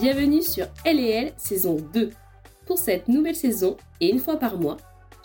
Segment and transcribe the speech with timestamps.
[0.00, 2.08] Bienvenue sur Elle saison 2.
[2.64, 4.78] Pour cette nouvelle saison, et une fois par mois,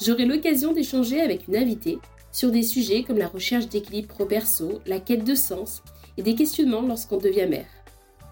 [0.03, 1.97] j'aurai l'occasion d'échanger avec une invitée
[2.33, 5.81] sur des sujets comme la recherche d'équilibre pro-perso, la quête de sens
[6.17, 7.69] et des questionnements lorsqu'on devient mère.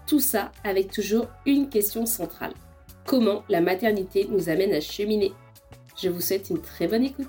[0.06, 2.52] Tout ça avec toujours une question centrale.
[3.06, 5.32] Comment la maternité nous amène à cheminer?
[5.96, 7.26] Je vous souhaite une très bonne écoute.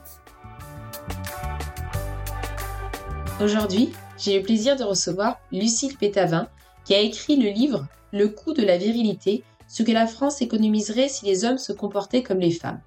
[3.42, 6.50] Aujourd'hui, j'ai le plaisir de recevoir Lucille Pétavin
[6.84, 11.10] qui a écrit le livre le coût de la virilité, ce que la France économiserait
[11.10, 12.82] si les hommes se comportaient comme les femmes.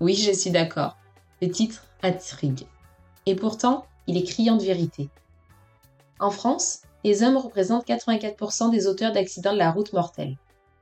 [0.00, 0.96] Oui, je suis d'accord.
[1.42, 2.66] Le titre intrigue.
[3.26, 5.08] Et pourtant, il est criant de vérité.
[6.20, 10.36] En France, les hommes représentent 84% des auteurs d'accidents de la route mortels,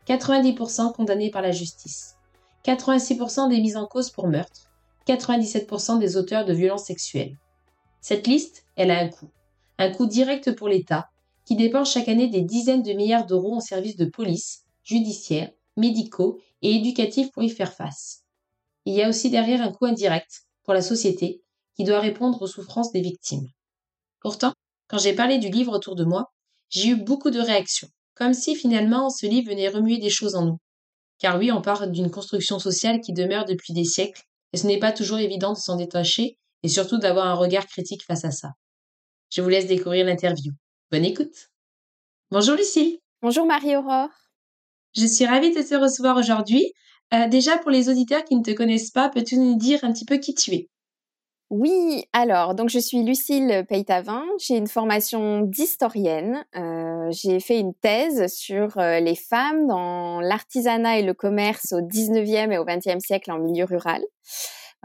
[0.07, 2.17] 90% condamnés par la justice,
[2.65, 4.71] 86% des mises en cause pour meurtre,
[5.07, 7.37] 97% des auteurs de violences sexuelles.
[8.01, 9.31] Cette liste, elle a un coût.
[9.79, 11.10] Un coût direct pour l'État,
[11.47, 16.41] qui dépensent chaque année des dizaines de milliards d'euros en services de police, judiciaires, médicaux
[16.61, 18.25] et éducatifs pour y faire face.
[18.85, 21.43] Il y a aussi derrière un coût indirect pour la société
[21.77, 23.47] qui doit répondre aux souffrances des victimes.
[24.21, 24.53] Pourtant,
[24.88, 26.33] quand j'ai parlé du livre autour de moi,
[26.69, 30.45] j'ai eu beaucoup de réactions, comme si finalement ce livre venait remuer des choses en
[30.45, 30.59] nous.
[31.19, 34.23] Car oui, on parle d'une construction sociale qui demeure depuis des siècles,
[34.53, 38.05] et ce n'est pas toujours évident de s'en détacher, et surtout d'avoir un regard critique
[38.05, 38.51] face à ça.
[39.31, 40.53] Je vous laisse découvrir l'interview.
[40.92, 41.51] Bonne écoute.
[42.30, 42.98] Bonjour Lucille.
[43.20, 44.10] Bonjour Marie-Aurore.
[44.96, 46.73] Je suis ravie de te recevoir aujourd'hui.
[47.12, 50.04] Euh, déjà, pour les auditeurs qui ne te connaissent pas, peux-tu nous dire un petit
[50.04, 50.68] peu qui tu es?
[51.51, 57.74] Oui, alors, donc je suis Lucille Peytavin, j'ai une formation d'historienne, euh, j'ai fait une
[57.74, 63.01] thèse sur euh, les femmes dans l'artisanat et le commerce au 19e et au 20e
[63.01, 64.03] siècle en milieu rural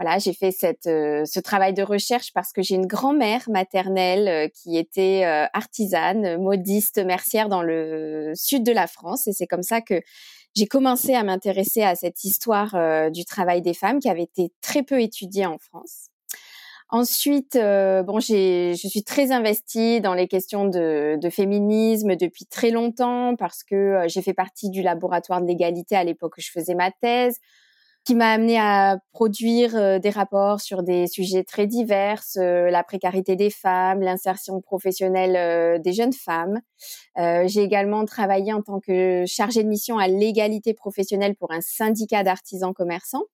[0.02, 4.28] voilà, j'ai fait cette, euh, ce travail de recherche parce que j'ai une grand-mère maternelle
[4.28, 9.28] euh, qui était euh, artisane, modiste, mercière dans le sud de la France.
[9.28, 10.00] Et c'est comme ça que
[10.56, 14.82] j'ai commencé à m'intéresser à cette histoire du travail des femmes qui avait été très
[14.82, 16.08] peu étudiée en France.
[16.90, 23.34] Ensuite, bon, j'ai, je suis très investie dans les questions de, féminisme depuis très longtemps
[23.34, 26.90] parce que j'ai fait partie du laboratoire de l'égalité à l'époque où je faisais ma
[26.90, 27.38] thèse
[28.04, 32.82] qui m'a amené à produire euh, des rapports sur des sujets très divers, euh, la
[32.82, 36.60] précarité des femmes, l'insertion professionnelle euh, des jeunes femmes.
[37.16, 42.24] J'ai également travaillé en tant que chargée de mission à l'égalité professionnelle pour un syndicat
[42.24, 43.24] d'artisans commerçants.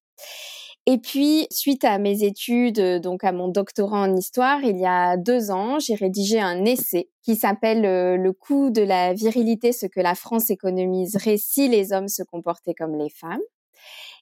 [0.87, 5.17] Et puis, suite à mes études, donc à mon doctorat en histoire, il y a
[5.17, 10.01] deux ans, j'ai rédigé un essai qui s'appelle Le coût de la virilité, ce que
[10.01, 13.41] la France économiserait si les hommes se comportaient comme les femmes.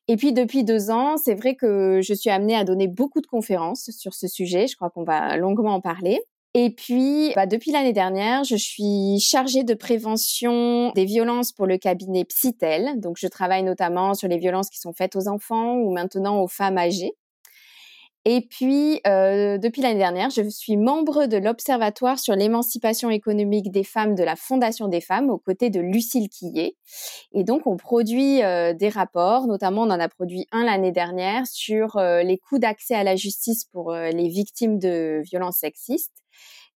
[0.08, 3.26] Et puis depuis deux ans, c'est vrai que je suis amenée à donner beaucoup de
[3.26, 4.66] conférences sur ce sujet.
[4.66, 6.20] Je crois qu'on va longuement en parler.
[6.58, 11.76] Et puis, bah, depuis l'année dernière, je suis chargée de prévention des violences pour le
[11.76, 12.98] cabinet Psytel.
[12.98, 16.48] Donc, je travaille notamment sur les violences qui sont faites aux enfants ou maintenant aux
[16.48, 17.12] femmes âgées.
[18.28, 23.84] Et puis, euh, depuis l'année dernière, je suis membre de l'Observatoire sur l'émancipation économique des
[23.84, 26.74] femmes de la Fondation des femmes aux côtés de Lucille Quillet.
[27.32, 31.46] Et donc, on produit euh, des rapports, notamment on en a produit un l'année dernière
[31.46, 36.24] sur euh, les coûts d'accès à la justice pour les victimes de violences sexistes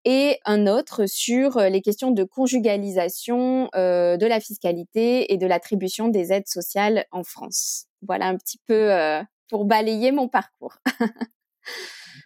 [0.05, 6.33] et un autre sur les questions de conjugalisation de la fiscalité et de l'attribution des
[6.33, 7.87] aides sociales en France.
[8.07, 8.89] Voilà un petit peu
[9.49, 10.77] pour balayer mon parcours.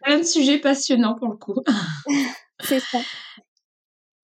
[0.04, 1.54] Un sujet passionnant pour le coup.
[2.62, 3.00] C'est ça.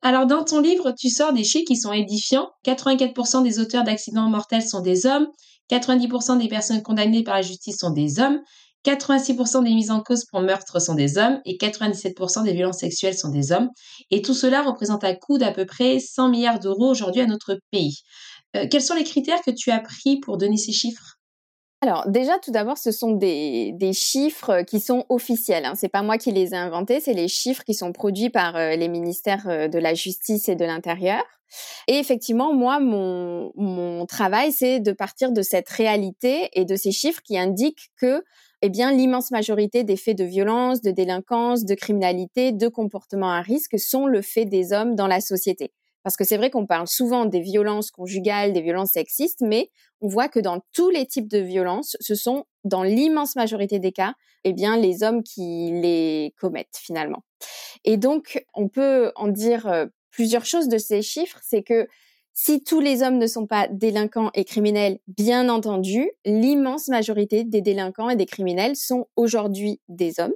[0.02, 2.50] Alors, dans ton livre, tu sors des chiffres qui sont édifiants.
[2.64, 5.26] 84% des auteurs d'accidents mortels sont des hommes,
[5.70, 8.40] 90% des personnes condamnées par la justice sont des hommes,
[8.86, 13.16] 86% des mises en cause pour meurtre sont des hommes et 97% des violences sexuelles
[13.16, 13.68] sont des hommes.
[14.10, 17.58] Et tout cela représente un coût d'à peu près 100 milliards d'euros aujourd'hui à notre
[17.70, 17.98] pays.
[18.56, 21.19] Euh, quels sont les critères que tu as pris pour donner ces chiffres?
[21.82, 25.64] Alors déjà, tout d'abord, ce sont des, des, chiffres qui sont officiels.
[25.64, 25.72] Hein.
[25.74, 28.76] C'est pas moi qui les ai inventés, c'est les chiffres qui sont produits par euh,
[28.76, 31.22] les ministères euh, de la Justice et de l'Intérieur.
[31.88, 36.92] Et effectivement, moi, mon, mon travail, c'est de partir de cette réalité et de ces
[36.92, 38.22] chiffres qui indiquent que
[38.62, 43.40] eh bien, l'immense majorité des faits de violence, de délinquance, de criminalité, de comportement à
[43.40, 45.72] risque sont le fait des hommes dans la société.
[46.02, 49.70] Parce que c'est vrai qu'on parle souvent des violences conjugales, des violences sexistes, mais
[50.00, 53.92] on voit que dans tous les types de violences, ce sont dans l'immense majorité des
[53.92, 54.14] cas,
[54.44, 57.22] eh bien, les hommes qui les commettent finalement.
[57.84, 61.38] Et donc, on peut en dire euh, plusieurs choses de ces chiffres.
[61.42, 61.86] C'est que
[62.32, 67.60] si tous les hommes ne sont pas délinquants et criminels, bien entendu, l'immense majorité des
[67.60, 70.32] délinquants et des criminels sont aujourd'hui des hommes.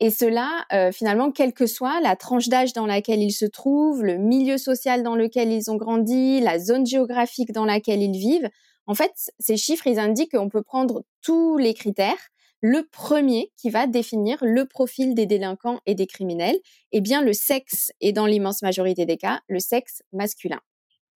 [0.00, 4.02] Et cela, euh, finalement, quelle que soit la tranche d'âge dans laquelle ils se trouvent,
[4.02, 8.48] le milieu social dans lequel ils ont grandi, la zone géographique dans laquelle ils vivent,
[8.86, 12.18] en fait, ces chiffres, ils indiquent qu'on peut prendre tous les critères.
[12.62, 16.58] Le premier qui va définir le profil des délinquants et des criminels,
[16.92, 20.60] eh bien, le sexe est dans l'immense majorité des cas, le sexe masculin.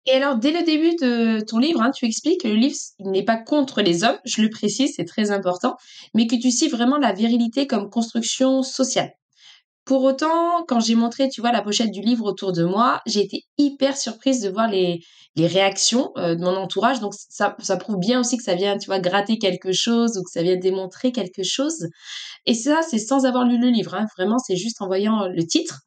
[0.07, 3.25] Et alors, dès le début de ton livre, hein, tu expliques que le livre n'est
[3.25, 5.77] pas contre les hommes, je le précise, c'est très important,
[6.15, 9.13] mais que tu cites vraiment la virilité comme construction sociale.
[9.85, 13.21] Pour autant, quand j'ai montré, tu vois, la pochette du livre autour de moi, j'ai
[13.21, 15.01] été hyper surprise de voir les,
[15.35, 17.01] les réactions euh, de mon entourage.
[17.01, 20.23] Donc, ça, ça prouve bien aussi que ça vient, tu vois, gratter quelque chose ou
[20.23, 21.89] que ça vient démontrer quelque chose.
[22.47, 23.95] Et ça, c'est sans avoir lu le livre.
[23.95, 24.07] Hein.
[24.17, 25.81] Vraiment, c'est juste en voyant le titre.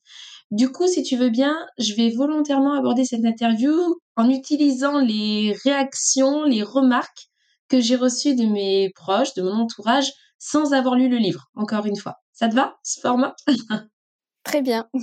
[0.51, 3.73] Du coup, si tu veux bien, je vais volontairement aborder cette interview
[4.15, 7.29] en utilisant les réactions, les remarques
[7.67, 11.85] que j'ai reçues de mes proches, de mon entourage, sans avoir lu le livre, encore
[11.85, 12.17] une fois.
[12.31, 13.35] Ça te va, ce format?
[14.43, 14.87] Très bien.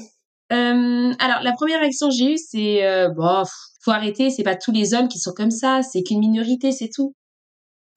[0.53, 3.43] Euh, alors, la première réaction que j'ai eue, c'est euh, bon,
[3.81, 6.91] faut arrêter, c'est pas tous les hommes qui sont comme ça, c'est qu'une minorité, c'est
[6.95, 7.15] tout.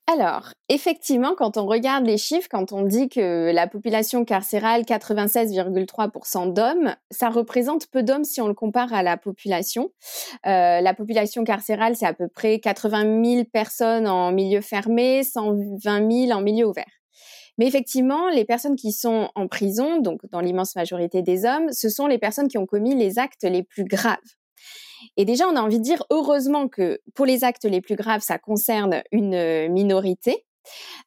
[0.07, 6.53] Alors, effectivement, quand on regarde les chiffres, quand on dit que la population carcérale, 96,3%
[6.53, 9.89] d'hommes, ça représente peu d'hommes si on le compare à la population.
[10.45, 16.27] Euh, la population carcérale, c'est à peu près 80 000 personnes en milieu fermé, 120
[16.27, 16.85] 000 en milieu ouvert.
[17.57, 21.89] Mais effectivement, les personnes qui sont en prison, donc dans l'immense majorité des hommes, ce
[21.89, 24.19] sont les personnes qui ont commis les actes les plus graves.
[25.17, 28.21] Et déjà, on a envie de dire heureusement que pour les actes les plus graves,
[28.21, 30.45] ça concerne une euh, minorité.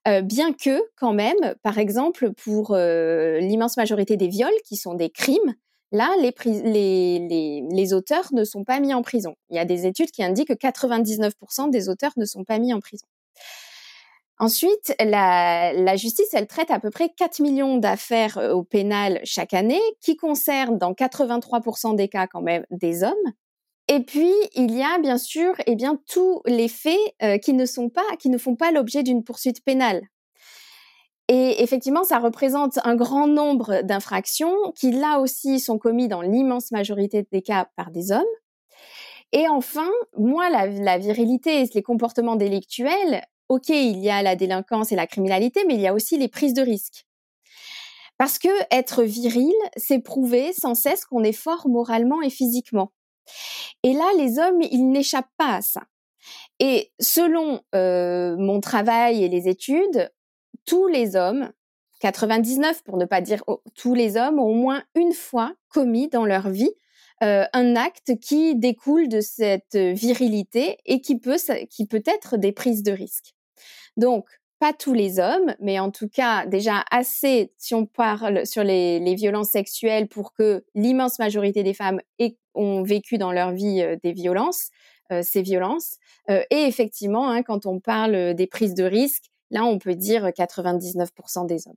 [0.06, 4.94] Euh, bien que, quand même, par exemple, pour euh, l'immense majorité des viols, qui sont
[4.94, 5.54] des crimes,
[5.92, 9.34] là, les, auteurs ne sont pas mis en prison.
[9.50, 12.72] Il y a des études qui indiquent que 99% des auteurs ne sont pas mis
[12.72, 13.06] en prison.
[14.40, 19.52] Ensuite, la, la, justice, elle traite à peu près 4 millions d'affaires au pénal chaque
[19.52, 23.14] année, qui concernent dans 83% des cas quand même des hommes.
[23.88, 27.64] Et puis il y a bien sûr, eh bien tous les faits euh, qui ne
[27.64, 30.02] sont pas, qui ne font pas l'objet d'une poursuite pénale.
[31.28, 36.70] Et effectivement, ça représente un grand nombre d'infractions qui là aussi sont commis dans l'immense
[36.70, 38.22] majorité des cas par des hommes.
[39.32, 44.36] Et enfin, moi, la, la virilité et les comportements délictuels, ok, il y a la
[44.36, 47.06] délinquance et la criminalité, mais il y a aussi les prises de risques.
[48.16, 52.90] Parce que être viril, c'est prouver sans cesse qu'on est fort moralement et physiquement.
[53.82, 55.82] Et là, les hommes, ils n'échappent pas à ça.
[56.60, 60.10] Et selon euh, mon travail et les études,
[60.64, 61.52] tous les hommes,
[62.00, 63.42] 99 pour ne pas dire
[63.74, 66.72] tous les hommes, ont au moins une fois commis dans leur vie
[67.22, 71.36] euh, un acte qui découle de cette virilité et qui peut,
[71.68, 73.34] qui peut être des prises de risque.
[73.96, 74.28] Donc,
[74.60, 78.98] pas tous les hommes, mais en tout cas déjà assez, si on parle sur les,
[78.98, 82.00] les violences sexuelles, pour que l'immense majorité des femmes
[82.58, 84.68] ont vécu dans leur vie euh, des violences,
[85.12, 85.96] euh, ces violences.
[86.28, 90.26] Euh, et effectivement, hein, quand on parle des prises de risque, là, on peut dire
[90.28, 91.74] 99% des hommes.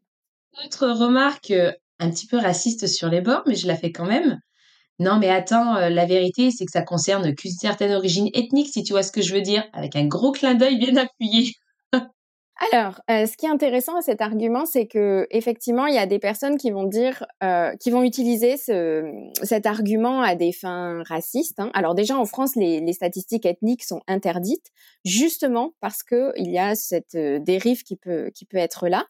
[0.65, 1.53] Autre remarque
[1.99, 4.39] un petit peu raciste sur les bords, mais je la fais quand même.
[4.99, 8.91] Non, mais attends, la vérité, c'est que ça concerne qu'une certaine origine ethnique, si tu
[8.91, 11.53] vois ce que je veux dire, avec un gros clin d'œil bien appuyé.
[12.71, 16.05] Alors, euh, ce qui est intéressant à cet argument, c'est que effectivement, il y a
[16.05, 21.01] des personnes qui vont dire, euh, qui vont utiliser ce, cet argument à des fins
[21.07, 21.59] racistes.
[21.59, 21.71] Hein.
[21.73, 24.67] Alors déjà, en France, les, les, statistiques ethniques sont interdites,
[25.03, 29.05] justement parce que il y a cette euh, dérive qui peut qui peut être là.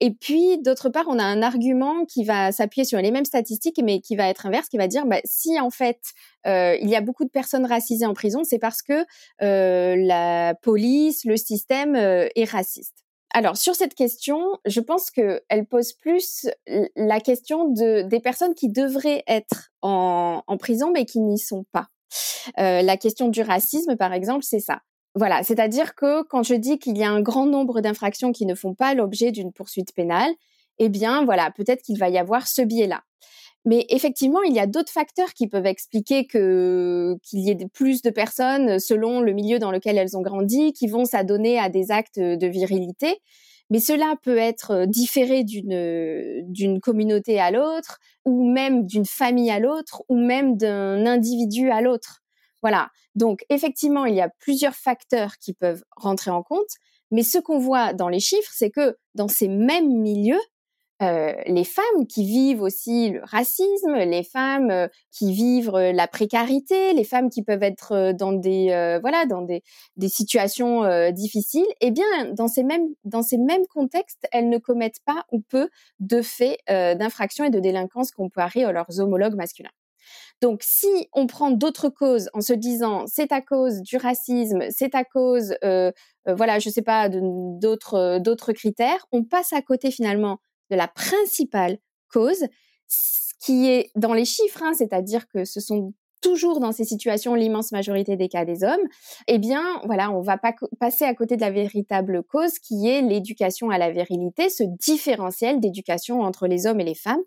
[0.00, 3.80] Et puis, d'autre part, on a un argument qui va s'appuyer sur les mêmes statistiques,
[3.82, 5.98] mais qui va être inverse, qui va dire, bah, si en fait
[6.46, 9.04] euh, il y a beaucoup de personnes racisées en prison, c'est parce que
[9.42, 12.83] euh, la police, le système euh, est raciste.
[13.36, 16.46] Alors sur cette question, je pense qu'elle pose plus
[16.94, 21.64] la question de, des personnes qui devraient être en, en prison mais qui n'y sont
[21.72, 21.88] pas.
[22.60, 24.82] Euh, la question du racisme, par exemple, c'est ça.
[25.16, 28.54] Voilà, c'est-à-dire que quand je dis qu'il y a un grand nombre d'infractions qui ne
[28.54, 30.30] font pas l'objet d'une poursuite pénale,
[30.78, 33.02] eh bien voilà, peut-être qu'il va y avoir ce biais-là.
[33.64, 38.02] Mais effectivement, il y a d'autres facteurs qui peuvent expliquer que qu'il y ait plus
[38.02, 41.90] de personnes selon le milieu dans lequel elles ont grandi qui vont s'adonner à des
[41.90, 43.20] actes de virilité.
[43.70, 49.58] Mais cela peut être différé d'une d'une communauté à l'autre, ou même d'une famille à
[49.58, 52.20] l'autre, ou même d'un individu à l'autre.
[52.62, 52.90] Voilà.
[53.14, 56.68] Donc effectivement, il y a plusieurs facteurs qui peuvent rentrer en compte.
[57.10, 60.40] Mais ce qu'on voit dans les chiffres, c'est que dans ces mêmes milieux,
[61.02, 66.06] euh, les femmes qui vivent aussi le racisme, les femmes euh, qui vivent euh, la
[66.06, 69.62] précarité, les femmes qui peuvent être dans des voilà dans des,
[69.96, 75.02] des situations difficiles, eh bien dans ces mêmes dans ces mêmes contextes, elles ne commettent
[75.04, 75.68] pas ou peu
[76.00, 79.70] de faits d'infraction et de délinquance comparés à leurs homologues masculins.
[80.42, 84.94] Donc, si on prend d'autres causes en se disant c'est à cause du racisme, c'est
[84.94, 85.90] à cause, euh,
[86.26, 90.38] voilà, je sais pas, d'autres d'autres critères, on passe à côté finalement
[90.70, 91.78] de la principale
[92.12, 92.44] cause,
[93.40, 95.92] qui est dans les chiffres, hein, c'est-à-dire que ce sont
[96.24, 98.80] toujours dans ces situations l'immense majorité des cas des hommes,
[99.28, 103.02] eh bien, voilà, on va pas passer à côté de la véritable cause qui est
[103.02, 107.20] l'éducation à la virilité, ce différentiel d'éducation entre les hommes et les femmes.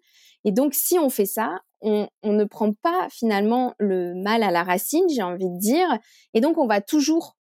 [0.46, 4.50] Et donc, si on fait ça, on, on, ne prend pas finalement le mal à
[4.50, 5.88] la racine, j'ai envie de dire,
[6.34, 7.38] et donc on va toujours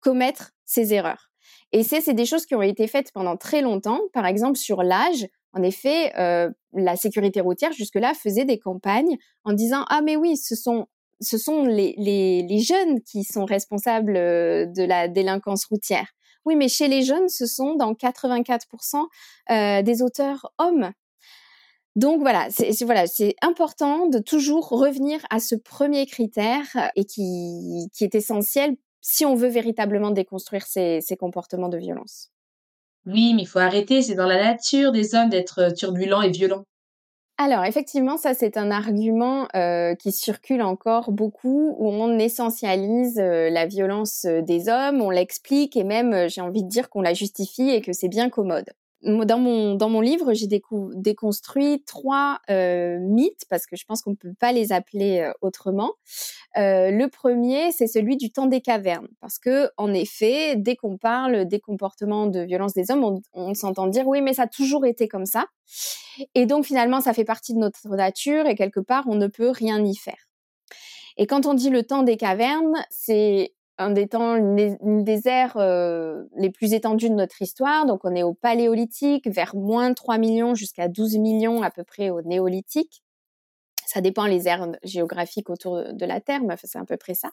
[0.00, 1.29] commettre ces erreurs.
[1.72, 4.00] Et c'est des choses qui ont été faites pendant très longtemps.
[4.12, 9.52] Par exemple, sur l'âge, en effet, euh, la sécurité routière jusque-là faisait des campagnes en
[9.52, 10.86] disant ah mais oui, ce sont
[11.20, 16.08] ce sont les, les, les jeunes qui sont responsables euh, de la délinquance routière.
[16.46, 19.06] Oui, mais chez les jeunes, ce sont dans 84%
[19.50, 20.92] euh, des auteurs hommes.
[21.96, 27.88] Donc voilà, c'est voilà, c'est important de toujours revenir à ce premier critère et qui,
[27.92, 32.30] qui est essentiel si on veut véritablement déconstruire ces, comportements de violence.
[33.06, 36.30] Oui, mais il faut arrêter, c'est dans la nature des hommes d'être euh, turbulents et
[36.30, 36.64] violents.
[37.38, 43.48] Alors effectivement, ça c'est un argument euh, qui circule encore beaucoup où on essentialise euh,
[43.48, 47.70] la violence des hommes, on l'explique et même j'ai envie de dire qu'on la justifie
[47.70, 48.70] et que c'est bien commode
[49.02, 54.10] dans mon dans mon livre, j'ai déconstruit trois euh, mythes parce que je pense qu'on
[54.10, 55.92] ne peut pas les appeler euh, autrement.
[56.56, 60.98] Euh, le premier, c'est celui du temps des cavernes, parce que en effet, dès qu'on
[60.98, 64.48] parle des comportements de violence des hommes, on, on s'entend dire oui, mais ça a
[64.48, 65.46] toujours été comme ça,
[66.34, 69.50] et donc finalement, ça fait partie de notre nature et quelque part, on ne peut
[69.50, 70.28] rien y faire.
[71.16, 75.56] Et quand on dit le temps des cavernes, c'est un des temps, une des, ères
[75.56, 77.86] euh, les plus étendues de notre histoire.
[77.86, 82.10] Donc, on est au Paléolithique, vers moins 3 millions jusqu'à 12 millions à peu près
[82.10, 83.02] au Néolithique.
[83.86, 87.30] Ça dépend les aires géographiques autour de la Terre, mais c'est à peu près ça.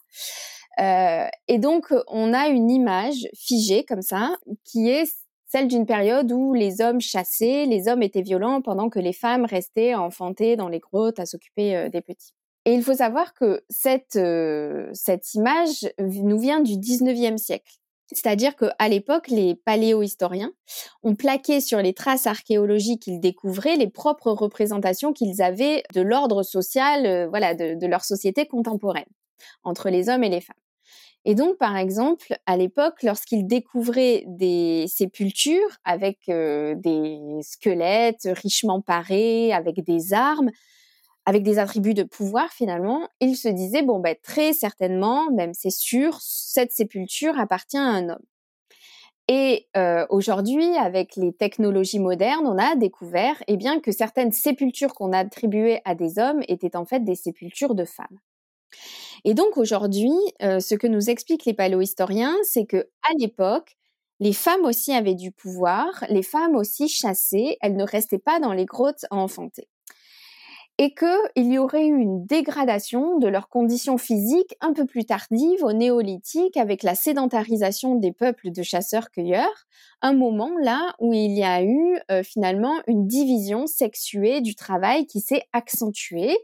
[0.79, 5.11] Euh, et donc, on a une image figée comme ça, qui est
[5.47, 9.45] celle d'une période où les hommes chassaient, les hommes étaient violents pendant que les femmes
[9.45, 12.33] restaient enfantées dans les grottes à s'occuper euh, des petits.
[12.67, 17.71] Et il faut savoir que cette, euh, cette image nous vient du 19e siècle.
[18.11, 20.51] C'est-à-dire qu'à l'époque, les paléohistoriens
[21.01, 26.43] ont plaqué sur les traces archéologiques qu'ils découvraient les propres représentations qu'ils avaient de l'ordre
[26.43, 29.07] social, euh, voilà, de, leur société contemporaine,
[29.63, 30.57] entre les hommes et les femmes.
[31.23, 38.81] Et donc, par exemple, à l'époque, lorsqu'ils découvraient des sépultures avec euh, des squelettes richement
[38.81, 40.51] parés, avec des armes,
[41.27, 45.69] avec des attributs de pouvoir finalement, il se disait bon ben très certainement, même c'est
[45.69, 48.23] sûr, cette sépulture appartient à un homme.
[49.27, 54.93] Et euh, aujourd'hui, avec les technologies modernes, on a découvert eh bien que certaines sépultures
[54.93, 58.19] qu'on attribuées à des hommes étaient en fait des sépultures de femmes.
[59.25, 63.75] Et donc aujourd'hui, euh, ce que nous expliquent les paléohistoriens, c'est que à l'époque,
[64.21, 68.53] les femmes aussi avaient du pouvoir, les femmes aussi chassaient, elles ne restaient pas dans
[68.53, 69.67] les grottes à enfanter
[70.79, 75.63] et qu'il y aurait eu une dégradation de leurs conditions physiques un peu plus tardive
[75.63, 79.65] au néolithique avec la sédentarisation des peuples de chasseurs-cueilleurs,
[80.01, 85.07] un moment là où il y a eu euh, finalement une division sexuée du travail
[85.07, 86.37] qui s'est accentuée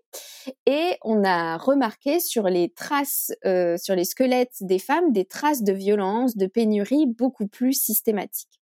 [0.66, 5.62] et on a remarqué sur les traces, euh, sur les squelettes des femmes, des traces
[5.62, 8.63] de violence, de pénurie beaucoup plus systématiques.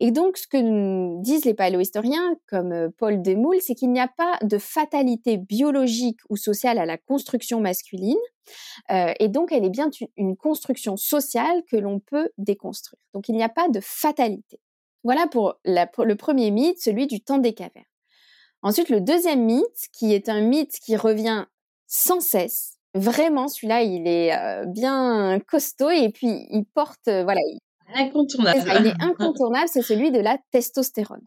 [0.00, 4.08] Et donc, ce que disent les paléohistoriens, comme euh, Paul Demoule, c'est qu'il n'y a
[4.08, 8.16] pas de fatalité biologique ou sociale à la construction masculine,
[8.90, 13.00] euh, et donc elle est bien une construction sociale que l'on peut déconstruire.
[13.14, 14.60] Donc, il n'y a pas de fatalité.
[15.04, 17.84] Voilà pour, le premier mythe, celui du temps des cavernes.
[18.62, 21.46] Ensuite, le deuxième mythe, qui est un mythe qui revient
[21.86, 27.40] sans cesse, vraiment, celui-là, il est euh, bien costaud et puis il porte, voilà,
[27.94, 28.60] Incontournable.
[28.80, 31.22] il est incontournable, c'est celui de la testostérone.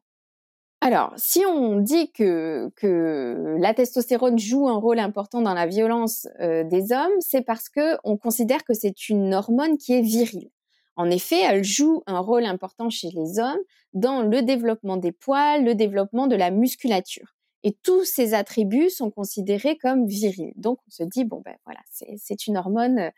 [0.81, 6.27] Alors, si on dit que, que la testostérone joue un rôle important dans la violence
[6.39, 10.49] euh, des hommes, c'est parce que on considère que c'est une hormone qui est virile.
[10.95, 13.59] En effet, elle joue un rôle important chez les hommes
[13.93, 17.35] dans le développement des poils, le développement de la musculature.
[17.63, 20.53] Et tous ces attributs sont considérés comme virils.
[20.55, 21.79] Donc on se dit bon ben voilà,
[22.17, 23.11] c'est une hormone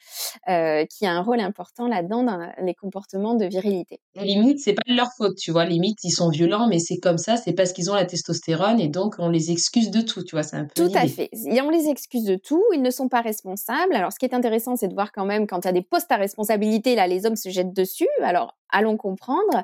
[0.50, 4.00] euh, qui a un rôle important là-dedans dans les comportements de virilité.
[4.16, 5.66] limite, c'est pas de leur faute, tu vois.
[5.66, 8.88] Limite, ils sont violents, mais c'est comme ça, c'est parce qu'ils ont la testostérone et
[8.88, 10.44] donc on les excuse de tout, tu vois.
[10.44, 11.30] C'est un peu tout à fait.
[11.34, 12.64] Et on les excuse de tout.
[12.74, 13.94] Ils ne sont pas responsables.
[13.94, 15.84] Alors ce qui est intéressant, c'est de voir quand même quand il y a des
[15.84, 18.10] postes à responsabilité, là, les hommes se jettent dessus.
[18.22, 19.64] Alors allons comprendre.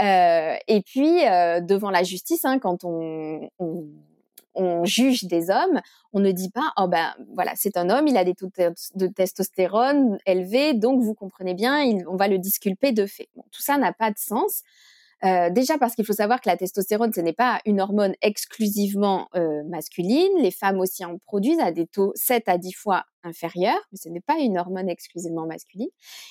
[0.00, 3.50] Euh, et puis euh, devant la justice, hein, quand on,
[4.84, 5.80] juge des hommes,
[6.12, 8.50] on ne dit pas oh ben voilà c'est un homme, il a des taux
[8.94, 13.28] de testostérone élevés, donc vous comprenez bien, on va le disculper de fait.
[13.50, 14.62] tout ça n'a pas de sens.
[15.24, 19.28] Euh, déjà parce qu'il faut savoir que la testostérone, ce n'est pas une hormone exclusivement
[19.36, 20.32] euh, masculine.
[20.38, 24.08] Les femmes aussi en produisent à des taux 7 à 10 fois inférieurs, mais ce
[24.08, 25.88] n'est pas une hormone exclusivement masculine.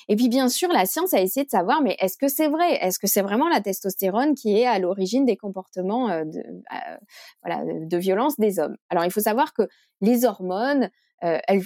[0.08, 2.74] Et puis bien sûr, la science a essayé de savoir, mais est-ce que c'est vrai?
[2.84, 6.42] Est-ce que c'est vraiment la testostérone qui est à l'origine des comportements euh, de,
[7.42, 8.76] voilà, de violence des hommes?
[8.90, 9.62] Alors il faut savoir que
[10.02, 11.62] les hormones, elles,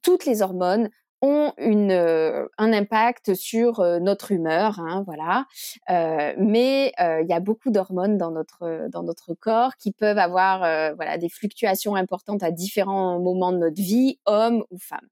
[0.00, 0.88] toutes les hormones
[1.22, 5.46] ont euh, un impact sur euh, notre humeur, hein, voilà.
[5.88, 10.60] Euh, mais il y a beaucoup d'hormones dans notre dans notre corps qui peuvent avoir
[10.96, 15.06] voilà des fluctuations importantes à différents moments de notre vie, homme ou femme.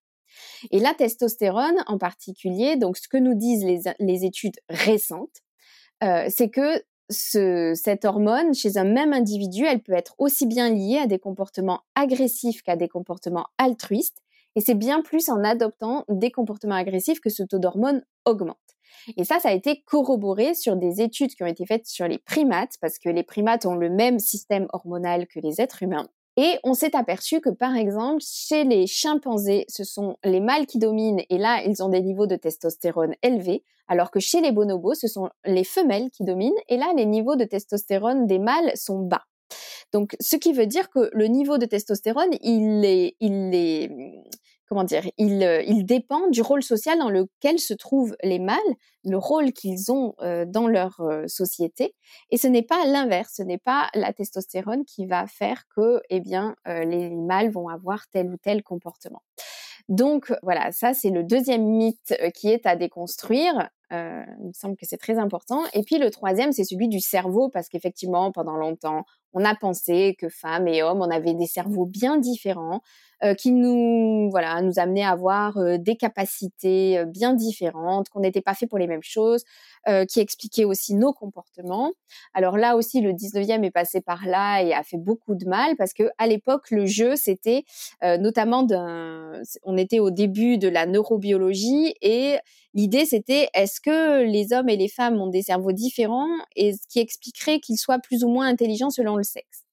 [0.71, 5.41] Et la testostérone en particulier, donc ce que nous disent les, les études récentes,
[6.01, 10.99] c'est que ce, cette hormone, chez un même individu, elle peut être aussi bien liée
[10.99, 14.23] à des comportements agressifs qu'à des comportements altruistes
[14.57, 18.57] et c'est bien plus en adoptant des comportements agressifs que ce taux d'hormones augmente.
[19.17, 22.19] Et ça, ça a été corroboré sur des études qui ont été faites sur les
[22.19, 26.09] primates, parce que les primates ont le même système hormonal que les êtres humains.
[26.37, 30.79] Et on s'est aperçu que, par exemple, chez les chimpanzés, ce sont les mâles qui
[30.79, 34.95] dominent, et là, ils ont des niveaux de testostérone élevés, alors que chez les bonobos,
[34.95, 39.01] ce sont les femelles qui dominent, et là, les niveaux de testostérone des mâles sont
[39.01, 39.25] bas.
[39.93, 43.91] Donc, ce qui veut dire que le niveau de testostérone, il est, il est,
[44.71, 48.59] comment dire, il, euh, il dépend du rôle social dans lequel se trouvent les mâles,
[49.05, 51.97] le rôle qu'ils ont euh, dans leur euh, société.
[52.31, 56.21] Et ce n'est pas l'inverse, ce n'est pas la testostérone qui va faire que, eh
[56.21, 59.23] bien, les mâles vont avoir tel ou tel comportement.
[59.89, 63.71] Donc voilà, ça c'est le deuxième mythe qui est à déconstruire.
[63.91, 65.65] Il me semble que c'est très important.
[65.73, 70.17] Et puis le troisième, c'est celui du cerveau, parce qu'effectivement, pendant longtemps, on a pensé
[70.19, 72.81] que femmes et hommes, on avait des cerveaux bien différents,
[73.23, 78.21] euh, qui nous, voilà, nous amenaient à avoir euh, des capacités euh, bien différentes, qu'on
[78.21, 79.45] n'était pas fait pour les mêmes choses,
[80.11, 81.93] qui expliquaient aussi nos comportements.
[82.35, 85.75] Alors là aussi, le 19e est passé par là et a fait beaucoup de mal,
[85.77, 87.65] parce que à l'époque, le jeu, c'était
[88.03, 92.37] notamment d'un, on était au début de la neurobiologie et
[92.73, 96.87] L'idée, c'était est-ce que les hommes et les femmes ont des cerveaux différents et ce
[96.89, 99.70] qui expliquerait qu'ils soient plus ou moins intelligents selon le sexe.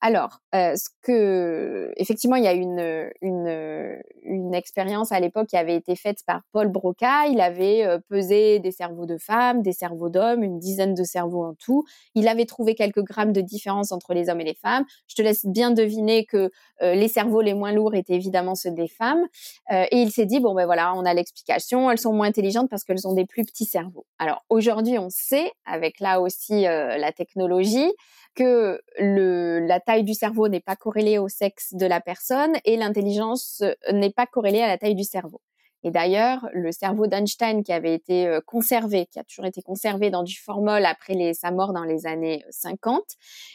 [0.00, 5.56] Alors, euh, ce que, effectivement, il y a une, une, une expérience à l'époque qui
[5.56, 7.26] avait été faite par Paul Broca.
[7.26, 11.44] Il avait euh, pesé des cerveaux de femmes, des cerveaux d'hommes, une dizaine de cerveaux
[11.44, 11.84] en tout.
[12.14, 14.84] Il avait trouvé quelques grammes de différence entre les hommes et les femmes.
[15.06, 16.50] Je te laisse bien deviner que
[16.82, 19.24] euh, les cerveaux les moins lourds étaient évidemment ceux des femmes.
[19.70, 21.90] et il s'est dit, bon ben voilà, on a l'explication.
[21.90, 24.06] Elles sont moins intelligentes parce qu'elles ont des plus petits cerveaux.
[24.18, 27.92] Alors aujourd'hui, on sait, avec là aussi la technologie,
[28.34, 32.76] que le, la taille du cerveau n'est pas corrélée au sexe de la personne et
[32.76, 35.40] l'intelligence euh, n'est pas corrélée à la taille du cerveau.
[35.86, 40.08] Et d'ailleurs, le cerveau d'Einstein qui avait été euh, conservé, qui a toujours été conservé
[40.08, 43.04] dans du formol après sa mort dans les années 50,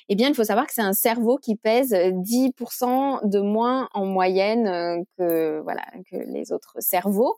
[0.09, 4.05] eh bien, il faut savoir que c'est un cerveau qui pèse 10% de moins en
[4.05, 5.63] moyenne euh, que,
[6.11, 7.37] que les autres cerveaux.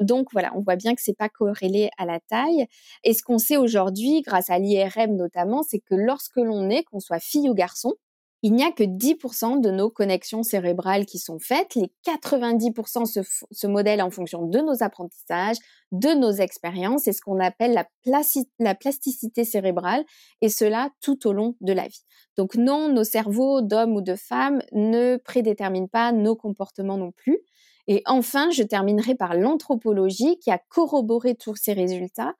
[0.00, 2.66] Donc voilà, on voit bien que c'est pas corrélé à la taille.
[3.02, 7.00] Et ce qu'on sait aujourd'hui, grâce à l'IRM notamment, c'est que lorsque l'on est, qu'on
[7.00, 7.94] soit fille ou garçon,
[8.42, 11.74] il n'y a que 10% de nos connexions cérébrales qui sont faites.
[11.74, 15.58] Les 90% se, se modèlent en fonction de nos apprentissages,
[15.92, 17.02] de nos expériences.
[17.04, 18.22] C'est ce qu'on appelle la,
[18.58, 20.04] la plasticité cérébrale
[20.40, 22.04] et cela tout au long de la vie.
[22.36, 27.40] Donc non, nos cerveaux d'hommes ou de femmes ne prédéterminent pas nos comportements non plus.
[27.88, 32.34] Et enfin, je terminerai par l'anthropologie qui a corroboré tous ces résultats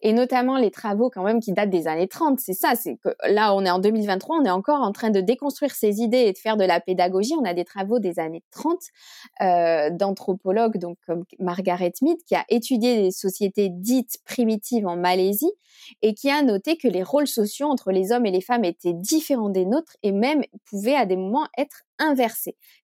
[0.00, 2.40] et notamment les travaux quand même qui datent des années 30.
[2.40, 5.20] C'est ça, c'est que là, on est en 2023, on est encore en train de
[5.20, 7.34] déconstruire ces idées et de faire de la pédagogie.
[7.40, 8.78] On a des travaux des années 30
[9.40, 15.52] euh, d'anthropologues, donc comme Margaret Mead, qui a étudié les sociétés dites primitives en Malaisie
[16.02, 18.92] et qui a noté que les rôles sociaux entre les hommes et les femmes étaient
[18.92, 21.82] différents des nôtres et même pouvaient à des moments être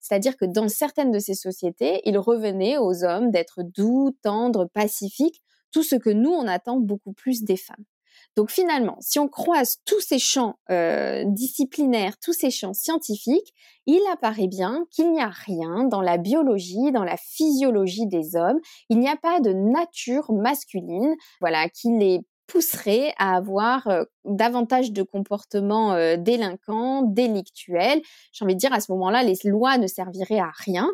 [0.00, 5.42] C'est-à-dire que dans certaines de ces sociétés, il revenait aux hommes d'être doux, tendres, pacifiques,
[5.72, 7.85] tout ce que nous, on attend beaucoup plus des femmes.
[8.37, 13.54] Donc finalement, si on croise tous ces champs euh, disciplinaires, tous ces champs scientifiques,
[13.87, 18.61] il apparaît bien qu'il n'y a rien dans la biologie, dans la physiologie des hommes,
[18.90, 24.90] il n'y a pas de nature masculine, voilà, qui les pousserait à avoir euh, davantage
[24.90, 28.00] de comportements euh, délinquants, délictuels.
[28.32, 30.88] J'ai envie de dire à ce moment-là, les lois ne serviraient à rien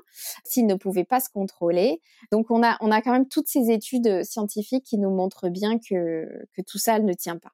[0.44, 2.02] s'ils ne pouvaient pas se contrôler.
[2.32, 5.48] Donc on a on a quand même toutes ces études euh, scientifiques qui nous montrent
[5.48, 6.26] bien que
[6.66, 7.52] tout ça ne tient pas.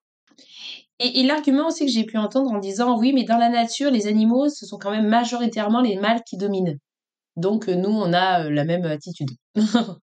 [0.99, 3.91] Et, et l'argument aussi que j'ai pu entendre en disant oui, mais dans la nature,
[3.91, 6.79] les animaux, ce sont quand même majoritairement les mâles qui dominent.
[7.37, 9.31] Donc nous, on a la même attitude.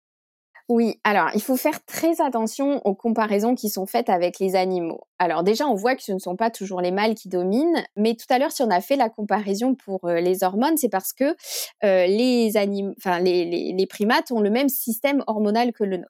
[0.69, 5.01] Oui, alors il faut faire très attention aux comparaisons qui sont faites avec les animaux.
[5.19, 8.15] Alors déjà, on voit que ce ne sont pas toujours les mâles qui dominent, mais
[8.15, 11.11] tout à l'heure, si on a fait la comparaison pour euh, les hormones, c'est parce
[11.11, 11.35] que
[11.83, 12.53] euh, les,
[12.97, 16.09] enfin, les, primates ont le même système hormonal que le nôtre.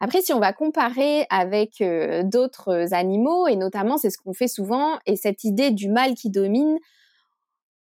[0.00, 4.48] Après, si on va comparer avec euh, d'autres animaux, et notamment c'est ce qu'on fait
[4.48, 6.78] souvent, et cette idée du mâle qui domine,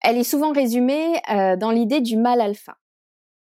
[0.01, 1.21] elle est souvent résumée
[1.60, 2.77] dans l'idée du mâle alpha.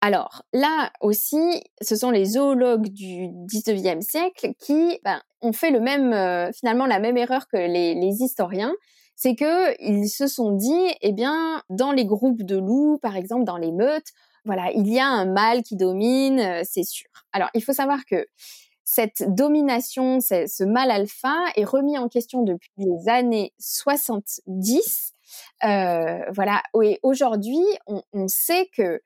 [0.01, 5.81] Alors là aussi, ce sont les zoologues du 19e siècle qui ben, ont fait le
[5.81, 8.73] même, euh, finalement la même erreur que les, historiens,
[9.15, 13.43] c'est que ils se sont dit, eh bien, dans les groupes de loups, par exemple,
[13.43, 14.07] dans les meutes,
[14.45, 17.09] voilà, il y a un mâle qui domine, euh, c'est sûr.
[17.33, 18.25] Alors, il faut savoir que
[18.85, 25.13] cette domination, ce mâle alpha est remis en question depuis les années 70.
[25.63, 28.99] Euh, voilà, et aujourd'hui, on, on, sait que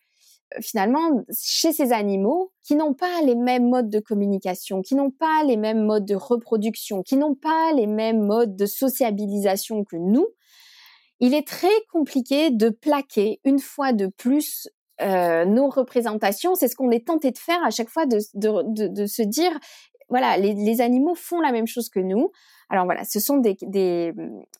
[0.62, 5.44] finalement, chez ces animaux qui n'ont pas les mêmes modes de communication, qui n'ont pas
[5.46, 10.28] les mêmes modes de reproduction, qui n'ont pas les mêmes modes de sociabilisation que nous,
[11.20, 14.68] il est très compliqué de plaquer une fois de plus
[15.02, 16.56] euh, nos représentations.
[16.56, 19.52] C'est ce qu'on est tenté de faire à chaque fois, de, de, se dire,
[20.10, 22.32] voilà, les, animaux font la même chose que nous.
[22.70, 24.13] Alors voilà, ce sont des, des,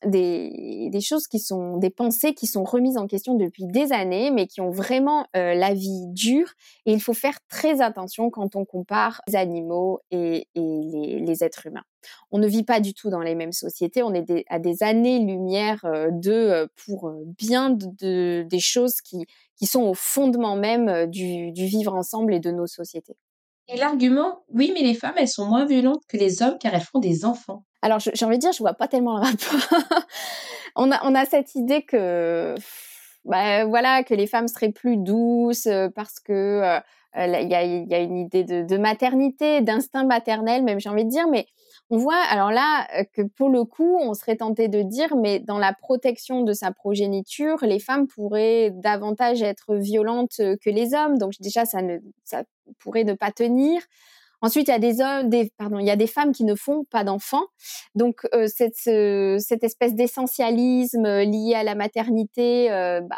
[0.06, 4.46] des, choses qui sont des pensées qui sont remises en question depuis des années, mais
[4.46, 6.52] qui ont vraiment euh, la vie dure.
[6.86, 11.66] Et il faut faire très attention quand on compare les animaux et, et les, êtres
[11.66, 11.84] humains.
[12.32, 14.04] On ne vit pas du tout dans les mêmes sociétés.
[14.04, 19.26] On est à des années-lumière euh, de euh, pour bien de, des choses qui,
[19.56, 23.16] qui sont au fondement même du, du vivre ensemble et de nos sociétés.
[23.70, 26.82] Et l'argument, oui, mais les femmes, elles sont moins violentes que les hommes car elles
[26.82, 27.64] font des enfants.
[27.82, 29.80] Alors, j'ai envie de dire, je vois pas tellement le rapport.
[30.76, 32.56] on, a, on a cette idée que,
[33.26, 36.80] bah, voilà, que les femmes seraient plus douces euh, parce que euh,
[37.16, 41.06] il y, a, y, a, une idée de, de maternité, d'instinct maternel, même j'ai envie
[41.06, 41.46] de dire, mais
[41.90, 45.40] on voit alors là euh, que pour le coup, on serait tenté de dire, mais
[45.40, 51.18] dans la protection de sa progéniture, les femmes pourraient davantage être violentes que les hommes.
[51.18, 52.44] Donc déjà, ça ne, ça
[52.80, 53.82] pourrait ne pas tenir.
[54.42, 56.84] Ensuite, il y a des hommes, pardon, il y a des femmes qui ne font
[56.92, 57.46] pas d'enfants.
[57.96, 63.16] Donc, euh, cette, cette espèce d'essentialisme lié à la maternité euh, bah,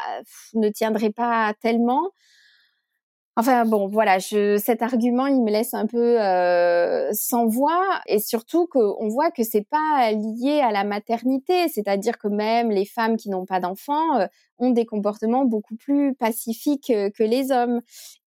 [0.53, 2.11] ne tiendrait pas tellement.
[3.37, 8.65] Enfin bon, voilà, cet argument, il me laisse un peu euh, sans voix, et surtout
[8.65, 13.29] qu'on voit que c'est pas lié à la maternité, c'est-à-dire que même les femmes qui
[13.29, 17.81] n'ont pas d'enfants euh, ont des comportements beaucoup plus pacifiques euh, que les hommes.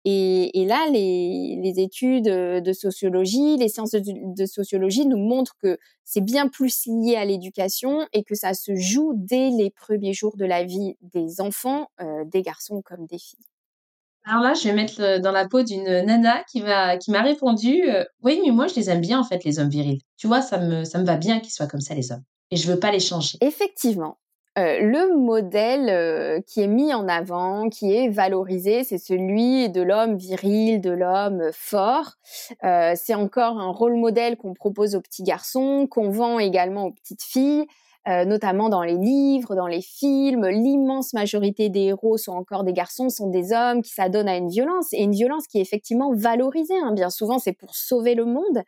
[0.05, 4.03] Et, et là, les, les, études de sociologie, les sciences de,
[4.35, 8.75] de sociologie nous montrent que c'est bien plus lié à l'éducation et que ça se
[8.75, 13.19] joue dès les premiers jours de la vie des enfants, euh, des garçons comme des
[13.19, 13.45] filles.
[14.25, 17.89] Alors là, je vais mettre dans la peau d'une nana qui va, qui m'a répondu,
[17.89, 20.01] euh, oui, mais moi, je les aime bien, en fait, les hommes virils.
[20.17, 22.25] Tu vois, ça me, ça me va bien qu'ils soient comme ça, les hommes.
[22.51, 23.39] Et je veux pas les changer.
[23.41, 24.19] Effectivement.
[24.59, 29.81] Euh, le modèle euh, qui est mis en avant, qui est valorisé, c'est celui de
[29.81, 32.15] l'homme viril, de l'homme fort.
[32.63, 37.23] c'est encore un rôle modèle qu'on propose aux petits garçons, qu'on vend également aux petites
[37.23, 37.67] filles.
[38.09, 40.47] Euh, notamment dans les livres, dans les films.
[40.47, 44.49] L'immense majorité des héros sont encore des garçons, sont des hommes qui s'adonnent à une
[44.49, 46.79] violence, et une violence qui est effectivement valorisée.
[46.83, 46.93] Hein.
[46.93, 48.63] Bien souvent, c'est pour sauver le monde.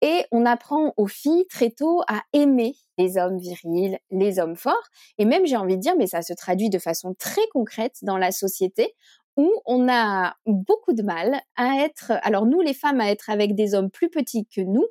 [0.00, 4.88] Et on apprend aux filles très tôt à aimer les hommes virils, les hommes forts.
[5.18, 8.16] Et même, j'ai envie de dire, mais ça se traduit de façon très concrète dans
[8.16, 8.94] la société
[9.38, 13.54] où on a beaucoup de mal à être, alors nous les femmes à être avec
[13.54, 14.84] des hommes plus petits que nous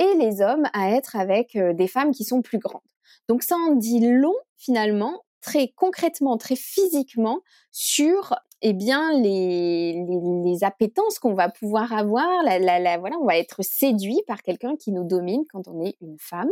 [0.00, 2.80] et les hommes à être avec euh, des femmes qui sont plus grandes.
[3.28, 10.04] Donc ça en dit long finalement, très concrètement, très physiquement sur eh bien les,
[10.44, 12.28] les, appétences qu'on va pouvoir avoir.
[12.44, 15.96] La, la, voilà, on va être séduit par quelqu'un qui nous domine quand on est
[16.00, 16.50] une femme,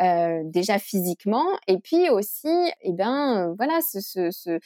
[0.00, 2.48] euh, déjà physiquement, et puis aussi,
[2.82, 4.60] eh bien, voilà, ce, ce, ce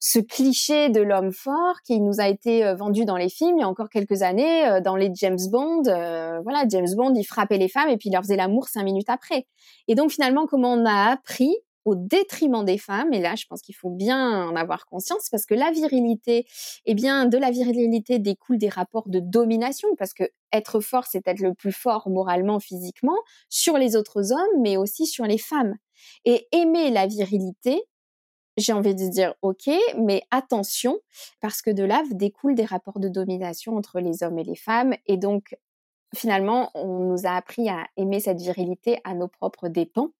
[0.00, 3.60] ce cliché de l'homme fort qui nous a été euh, vendu dans les films il
[3.60, 5.82] y a encore quelques années, euh, dans les James Bond.
[5.88, 8.84] Euh, voilà, James Bond, il frappait les femmes et puis il leur faisait l'amour cinq
[8.84, 9.46] minutes après.
[9.88, 13.62] Et donc finalement, comment on a appris au détriment des femmes, et là je pense
[13.62, 16.46] qu'il faut bien en avoir conscience, parce que la virilité,
[16.84, 21.26] eh bien de la virilité découle des rapports de domination, parce que être fort, c'est
[21.26, 23.16] être le plus fort moralement, physiquement,
[23.48, 25.76] sur les autres hommes, mais aussi sur les femmes.
[26.24, 27.82] Et aimer la virilité,
[28.56, 30.98] j'ai envie de dire ok, mais attention,
[31.40, 34.94] parce que de là découlent des rapports de domination entre les hommes et les femmes.
[35.06, 35.56] Et donc,
[36.14, 40.10] finalement, on nous a appris à aimer cette virilité à nos propres dépens.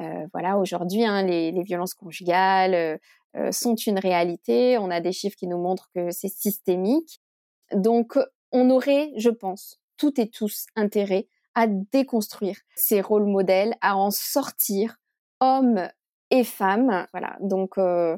[0.00, 2.96] Euh, voilà, aujourd'hui, hein, les, violences conjugales euh,
[3.36, 4.78] euh, sont une réalité.
[4.78, 7.20] On a des chiffres qui nous montrent que c'est systémique.
[7.72, 8.18] Donc,
[8.52, 14.10] on aurait, je pense, toutes et tous intérêt à déconstruire ces rôles modèles, à en
[14.10, 14.96] sortir,
[15.40, 15.88] hommes
[16.30, 17.06] et femmes.
[17.12, 17.36] Voilà.
[17.40, 18.16] Donc, euh,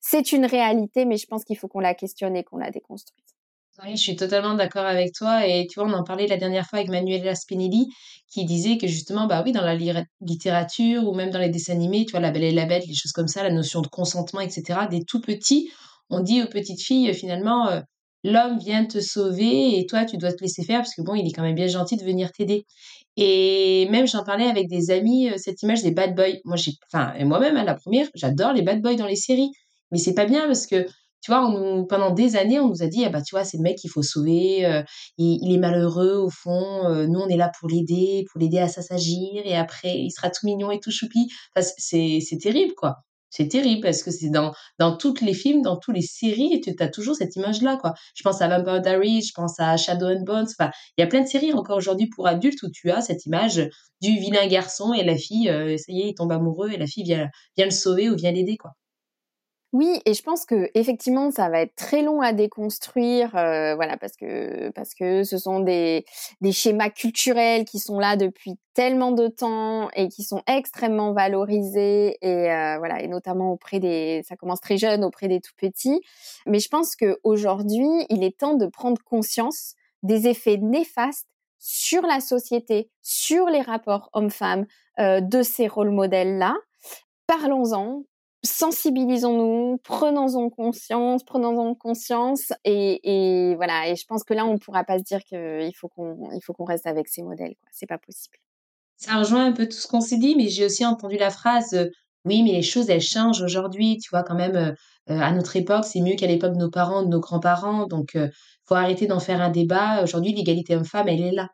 [0.00, 3.33] c'est une réalité, mais je pense qu'il faut qu'on la questionne et qu'on la déconstruise.
[3.82, 5.46] Oui, je suis totalement d'accord avec toi.
[5.46, 7.88] Et tu vois, on en parlait la dernière fois avec Manuela Spinelli,
[8.32, 9.74] qui disait que justement, bah oui, dans la
[10.20, 12.94] littérature ou même dans les dessins animés, tu vois, La Belle et la Bête, les
[12.94, 15.70] choses comme ça, la notion de consentement, etc., des tout petits,
[16.08, 17.80] on dit aux petites filles, finalement, euh,
[18.22, 21.26] l'homme vient te sauver et toi, tu dois te laisser faire parce que bon, il
[21.26, 22.66] est quand même bien gentil de venir t'aider.
[23.16, 26.38] Et même, j'en parlais avec des amis, euh, cette image des bad boys.
[26.44, 29.50] Moi, j'ai, enfin, et moi-même, hein, la première, j'adore les bad boys dans les séries.
[29.90, 30.86] Mais c'est pas bien parce que,
[31.24, 33.56] tu vois, on pendant des années, on nous a dit, ah bah, tu vois, c'est
[33.56, 34.82] le mec qu'il faut sauver, euh,
[35.16, 38.68] il, est malheureux au fond, euh, nous, on est là pour l'aider, pour l'aider à
[38.68, 41.30] s'assagir, et après, il sera tout mignon et tout choupi.
[41.56, 42.96] Enfin, c'est, terrible, quoi.
[43.30, 46.74] C'est terrible parce que c'est dans, dans tous les films, dans toutes les séries, tu
[46.78, 47.94] as toujours cette image-là, quoi.
[48.14, 50.48] Je pense à Vampire Diaries, je pense à Shadow and Bones.
[50.58, 53.24] Enfin, il y a plein de séries encore aujourd'hui pour adultes où tu as cette
[53.24, 53.66] image
[54.02, 56.86] du vilain garçon et la fille, euh, ça y est, il tombe amoureux et la
[56.86, 58.72] fille vient, vient le sauver ou vient l'aider, quoi.
[59.74, 63.96] Oui, et je pense que effectivement, ça va être très long à déconstruire, euh, voilà,
[63.96, 66.04] parce que parce que ce sont des
[66.40, 72.16] des schémas culturels qui sont là depuis tellement de temps et qui sont extrêmement valorisés
[72.22, 76.00] et euh, voilà, et notamment auprès des, ça commence très jeune auprès des tout petits.
[76.46, 81.26] Mais je pense que aujourd'hui, il est temps de prendre conscience des effets néfastes
[81.58, 84.66] sur la société, sur les rapports hommes-femmes
[85.00, 86.54] euh, de ces rôles modèles-là.
[87.26, 88.04] Parlons-en,
[88.44, 93.88] sensibilisons-nous, prenons-en conscience, prenons-en conscience, et, voilà.
[93.88, 96.86] Et je pense que là, on ne pourra pas se dire qu'il faut qu'on, reste
[96.86, 97.54] avec ces modèles.
[97.60, 97.68] Quoi.
[97.72, 98.36] C'est pas possible.
[98.96, 101.74] Ça rejoint un peu tout ce qu'on s'est dit, mais j'ai aussi entendu la phrase
[101.74, 101.88] euh,
[102.24, 103.98] oui, mais les choses elles changent aujourd'hui.
[103.98, 104.72] Tu vois, quand même, euh,
[105.10, 107.86] euh, à notre époque, c'est mieux qu'à l'époque de nos parents, de nos grands-parents.
[107.86, 108.30] Donc, il
[108.64, 110.02] faut arrêter d'en faire un débat.
[110.02, 111.48] Aujourd'hui, l'égalité homme-femme, elle est là.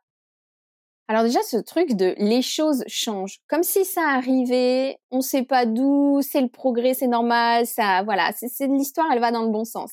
[1.10, 5.66] Alors déjà, ce truc de les choses changent, comme si ça arrivait, on sait pas
[5.66, 9.64] d'où, c'est le progrès, c'est normal, ça, voilà, c'est l'histoire, elle va dans le bon
[9.64, 9.90] sens.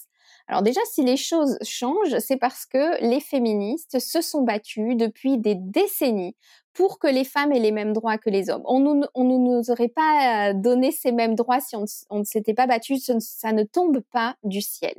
[0.48, 5.40] Alors déjà, si les choses changent, c'est parce que les féministes se sont battues depuis
[5.40, 6.36] des décennies
[6.74, 8.62] pour que les femmes aient les mêmes droits que les hommes.
[8.66, 11.86] On ne nous, aurait pas euh, donné ces mêmes droits si on,
[12.20, 14.94] ne s'était pas battu, ça ne tombe pas du ciel.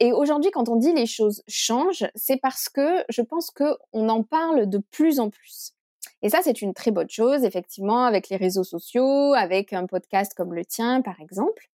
[0.00, 4.08] Et aujourd'hui, quand on dit les choses changent, c'est parce que je pense que on
[4.08, 5.72] en parle de plus en plus.
[6.22, 10.32] Et ça, c'est une très bonne chose, effectivement, avec les réseaux sociaux, avec un podcast
[10.36, 11.68] comme le tien, par exemple.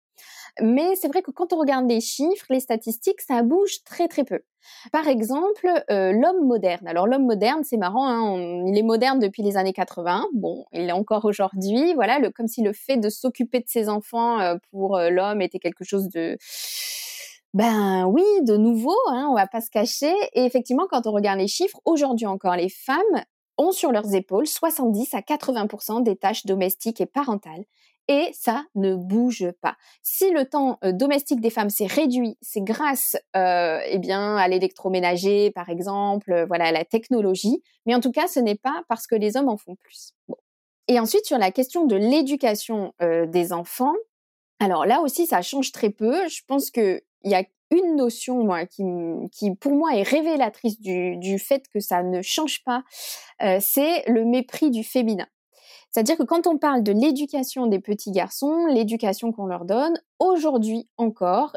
[0.60, 4.24] Mais c'est vrai que quand on regarde les chiffres, les statistiques, ça bouge très très
[4.24, 4.40] peu.
[4.92, 6.86] Par exemple, euh, l'homme moderne.
[6.86, 10.26] Alors l'homme moderne, c'est marrant, hein, il est moderne depuis les années 80.
[10.34, 11.94] Bon, il est encore aujourd'hui.
[11.94, 15.58] Voilà, comme si le fait de s'occuper de ses enfants euh, pour euh, l'homme était
[15.58, 16.36] quelque chose de
[17.52, 20.14] ben oui, de nouveau, hein, on va pas se cacher.
[20.34, 23.24] Et effectivement, quand on regarde les chiffres, aujourd'hui encore, les femmes
[23.58, 27.64] ont sur leurs épaules 70 à 80% des tâches domestiques et parentales.
[28.08, 29.76] Et ça ne bouge pas.
[30.02, 34.48] Si le temps euh, domestique des femmes s'est réduit, c'est grâce, euh, eh bien, à
[34.48, 37.62] l'électroménager, par exemple, euh, voilà, à la technologie.
[37.86, 40.12] Mais en tout cas, ce n'est pas parce que les hommes en font plus.
[40.88, 43.94] Et ensuite, sur la question de l'éducation des enfants,
[44.58, 46.26] alors là aussi, ça change très peu.
[46.28, 48.82] Je pense que il y a une notion moi qui,
[49.32, 52.82] qui pour moi est révélatrice du, du fait que ça ne change pas,
[53.42, 55.26] euh, c'est le mépris du féminin.
[55.90, 60.88] C'est-à-dire que quand on parle de l'éducation des petits garçons, l'éducation qu'on leur donne, aujourd'hui
[60.96, 61.52] encore,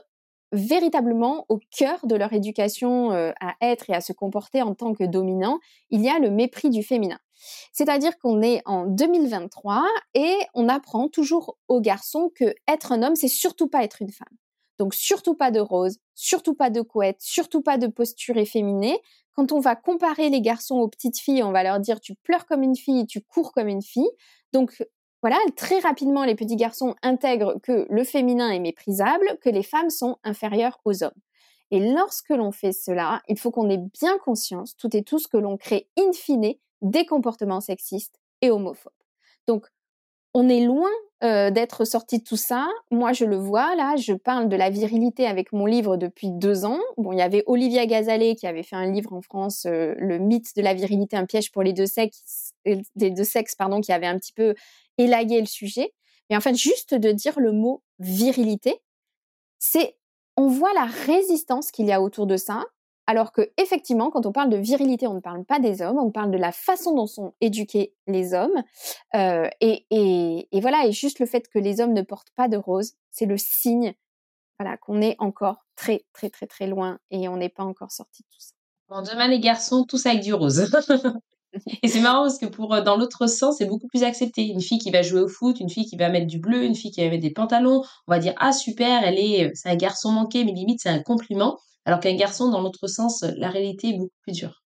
[0.52, 4.94] véritablement au cœur de leur éducation euh, à être et à se comporter en tant
[4.94, 7.20] que dominant, il y a le mépris du féminin.
[7.74, 13.16] C'est-à-dire qu'on est en 2023 et on apprend toujours aux garçons que être un homme,
[13.16, 14.28] c'est surtout pas être une femme.
[14.80, 19.00] Donc surtout pas de rose, surtout pas de couette, surtout pas de posture efféminée.
[19.34, 22.46] Quand on va comparer les garçons aux petites filles, on va leur dire tu pleures
[22.46, 24.10] comme une fille, tu cours comme une fille.
[24.52, 24.84] Donc
[25.22, 29.90] voilà, très rapidement, les petits garçons intègrent que le féminin est méprisable, que les femmes
[29.90, 31.12] sont inférieures aux hommes.
[31.72, 35.38] Et lorsque l'on fait cela, il faut qu'on ait bien conscience, tout et tous, que
[35.38, 38.92] l'on crée in fine des comportements sexistes et homophobes.
[40.34, 40.90] On est loin
[41.24, 42.68] euh, d'être sorti de tout ça.
[42.92, 43.96] Moi, je le vois là.
[43.96, 46.80] Je parle de la virilité avec mon livre depuis deux ans.
[46.98, 50.20] Bon, il y avait Olivia Gazalet qui avait fait un livre en France, euh, le
[50.20, 53.94] mythe de la virilité, un piège pour les deux sexes, des deux sexes, pardon, qui
[53.94, 54.54] avait un petit peu
[54.98, 55.94] élagué le sujet.
[56.30, 58.82] Mais en fait, juste de dire le mot virilité,
[59.60, 59.96] c'est
[60.36, 62.66] on voit la résistance qu'il y a autour de ça.
[63.06, 66.12] Alors que effectivement, quand on parle de virilité, on ne parle pas des hommes, on
[66.12, 68.64] parle de la façon dont sont éduqués les hommes.
[69.16, 72.56] Euh, et, et, voilà, et juste le fait que les hommes ne portent pas de
[72.56, 73.94] rose, c'est le signe,
[74.58, 78.24] voilà, qu'on est encore très très très très loin et on n'est pas encore sorti
[78.24, 78.54] de tout ça.
[78.90, 80.72] Bon, demain les garçons, tous avec du rose.
[81.84, 84.48] Et c'est marrant parce que pour euh, dans l'autre sens, c'est beaucoup plus accepté.
[84.48, 86.76] Une fille qui va jouer au foot, une fille qui va mettre du bleu, une
[86.76, 89.76] fille qui va mettre des pantalons, on va dire ah super, elle est, c'est un
[89.76, 91.60] garçon manqué, mais limite c'est un compliment.
[91.86, 94.63] Alors qu'un garçon, dans l'autre sens, la réalité est beaucoup plus dure.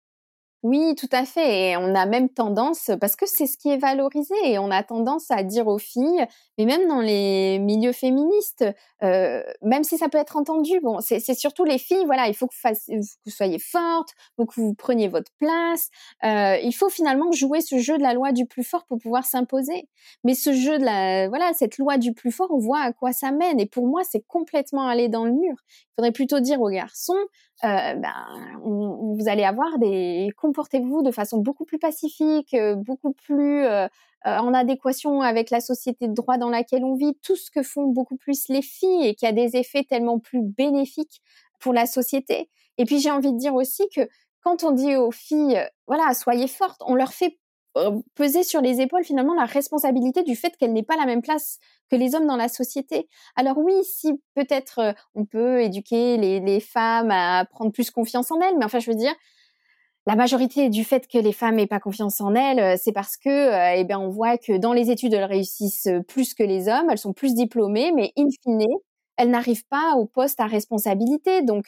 [0.65, 1.73] Oui, tout à fait.
[1.73, 4.83] Et on a même tendance, parce que c'est ce qui est valorisé, et on a
[4.83, 6.25] tendance à dire aux filles,
[6.57, 8.65] mais même dans les milieux féministes,
[9.03, 12.47] euh, même si ça peut être entendu, bon, c'est surtout les filles, voilà, il faut
[12.47, 12.55] que,
[12.89, 15.91] vous soyez fortes, faut que vous preniez votre place.
[16.25, 19.27] Euh, il faut finalement jouer ce jeu de la loi du plus fort pour pouvoir
[19.27, 19.87] s'imposer.
[20.25, 23.13] Mais ce jeu de la, voilà, cette loi du plus fort, on voit à quoi
[23.13, 23.61] ça mène.
[23.61, 25.57] Et pour moi, c'est complètement aller dans le mur.
[25.69, 27.13] Il faudrait plutôt dire aux garçons,
[27.65, 28.13] euh, ben,
[28.65, 33.89] vous allez avoir des comportez-vous de façon beaucoup plus pacifique, euh, beaucoup plus euh,
[34.25, 37.87] en adéquation avec la société de droit dans laquelle on vit, tout ce que font
[37.87, 41.21] beaucoup plus les filles et qui a des effets tellement plus bénéfiques
[41.59, 42.51] pour la société.
[42.79, 44.09] Et puis j'ai envie de dire aussi que
[44.43, 47.39] quand on dit aux filles, voilà, soyez fortes, on leur fait
[48.15, 51.59] peser sur les épaules finalement la responsabilité du fait qu'elle n'ait pas la même place
[51.91, 53.09] que les hommes dans la société.
[53.35, 58.57] Alors oui, si peut-être on peut éduquer les, femmes à prendre plus confiance en elles,
[58.59, 59.13] mais enfin je veux dire,
[60.07, 63.77] la majorité du fait que les femmes n'aient pas confiance en elles, c'est parce que,
[63.79, 66.99] eh bien, on voit que dans les études, elles réussissent plus que les hommes, elles
[66.99, 68.67] sont plus diplômées, mais in fine,
[69.17, 71.43] elles n'arrivent pas au poste à responsabilité.
[71.43, 71.67] Donc,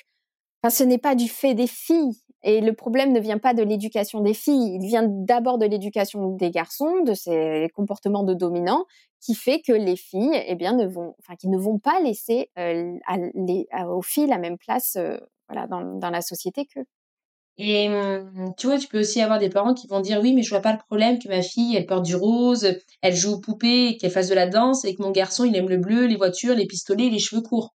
[0.70, 2.20] ce n'est pas du fait des filles.
[2.42, 6.29] Et le problème ne vient pas de l'éducation des filles, il vient d'abord de l'éducation
[6.37, 8.85] des garçons, de ces comportements de dominants,
[9.20, 12.51] qui fait que les filles, eh bien, ne vont, enfin, qui ne vont pas laisser
[12.59, 12.92] euh,
[13.88, 15.16] aux filles la même place, euh,
[15.49, 16.85] voilà, dans, la société qu'eux.
[17.59, 20.42] Et hum, tu vois, tu peux aussi avoir des parents qui vont dire oui, mais
[20.42, 22.69] je vois pas le problème que ma fille, elle porte du rose,
[23.03, 25.69] elle joue aux poupées, qu'elle fasse de la danse, et que mon garçon, il aime
[25.69, 27.75] le bleu, les voitures, les pistolets, les cheveux courts.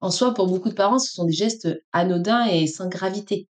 [0.00, 3.48] En soi, pour beaucoup de parents, ce sont des gestes anodins et sans gravité.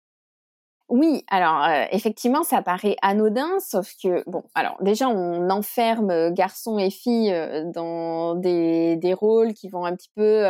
[0.87, 6.31] Oui, alors euh, effectivement, ça paraît anodin, sauf que bon, alors déjà on enferme euh,
[6.31, 10.43] garçons et filles euh, dans des, des rôles qui vont un petit peu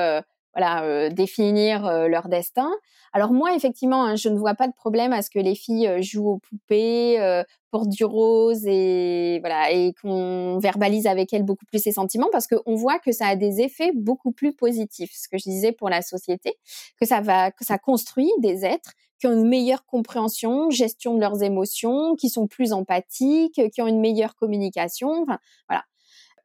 [0.56, 2.72] voilà définir leur destin.
[3.14, 6.02] Alors moi, effectivement, hein, je ne vois pas de problème à ce que les filles
[6.02, 11.82] jouent aux poupées, portent du rose et voilà et qu'on verbalise avec elles beaucoup plus
[11.84, 15.12] ses sentiments parce qu'on voit que ça a des effets beaucoup plus positifs.
[15.14, 16.54] Ce que je disais pour la société,
[17.00, 21.22] que ça va, que ça construit des êtres qui ont une meilleure compréhension, gestion de
[21.22, 25.24] leurs émotions, qui sont plus empathiques, qui ont une meilleure communication.
[25.24, 25.40] Enfin,
[25.70, 25.84] voilà.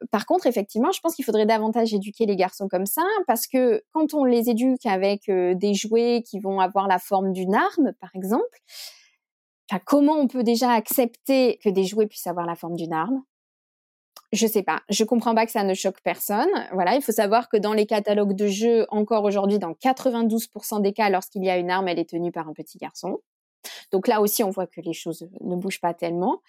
[0.09, 3.83] Par contre, effectivement, je pense qu'il faudrait davantage éduquer les garçons comme ça, parce que
[3.91, 7.93] quand on les éduque avec euh, des jouets qui vont avoir la forme d'une arme,
[7.99, 8.57] par exemple,
[9.79, 13.23] comment on peut déjà accepter que des jouets puissent avoir la forme d'une arme?
[14.33, 16.49] Je sais pas, je comprends pas que ça ne choque personne.
[16.71, 20.93] Voilà, il faut savoir que dans les catalogues de jeux, encore aujourd'hui, dans 92% des
[20.93, 23.19] cas, lorsqu'il y a une arme, elle est tenue par un petit garçon.
[23.91, 26.41] Donc là aussi, on voit que les choses ne bougent pas tellement.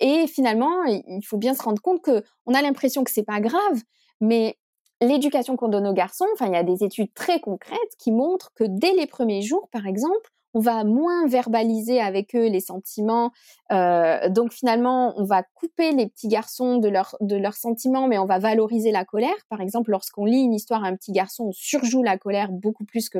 [0.00, 3.40] Et finalement, il faut bien se rendre compte que on a l'impression que c'est pas
[3.40, 3.82] grave,
[4.20, 4.58] mais
[5.00, 8.52] l'éducation qu'on donne aux garçons, enfin, il y a des études très concrètes qui montrent
[8.54, 13.30] que dès les premiers jours, par exemple, on va moins verbaliser avec eux les sentiments.
[13.72, 18.18] Euh, donc finalement, on va couper les petits garçons de, leur, de leurs sentiments, mais
[18.18, 19.34] on va valoriser la colère.
[19.48, 22.84] Par exemple, lorsqu'on lit une histoire à un petit garçon, on surjoue la colère beaucoup
[22.84, 23.18] plus que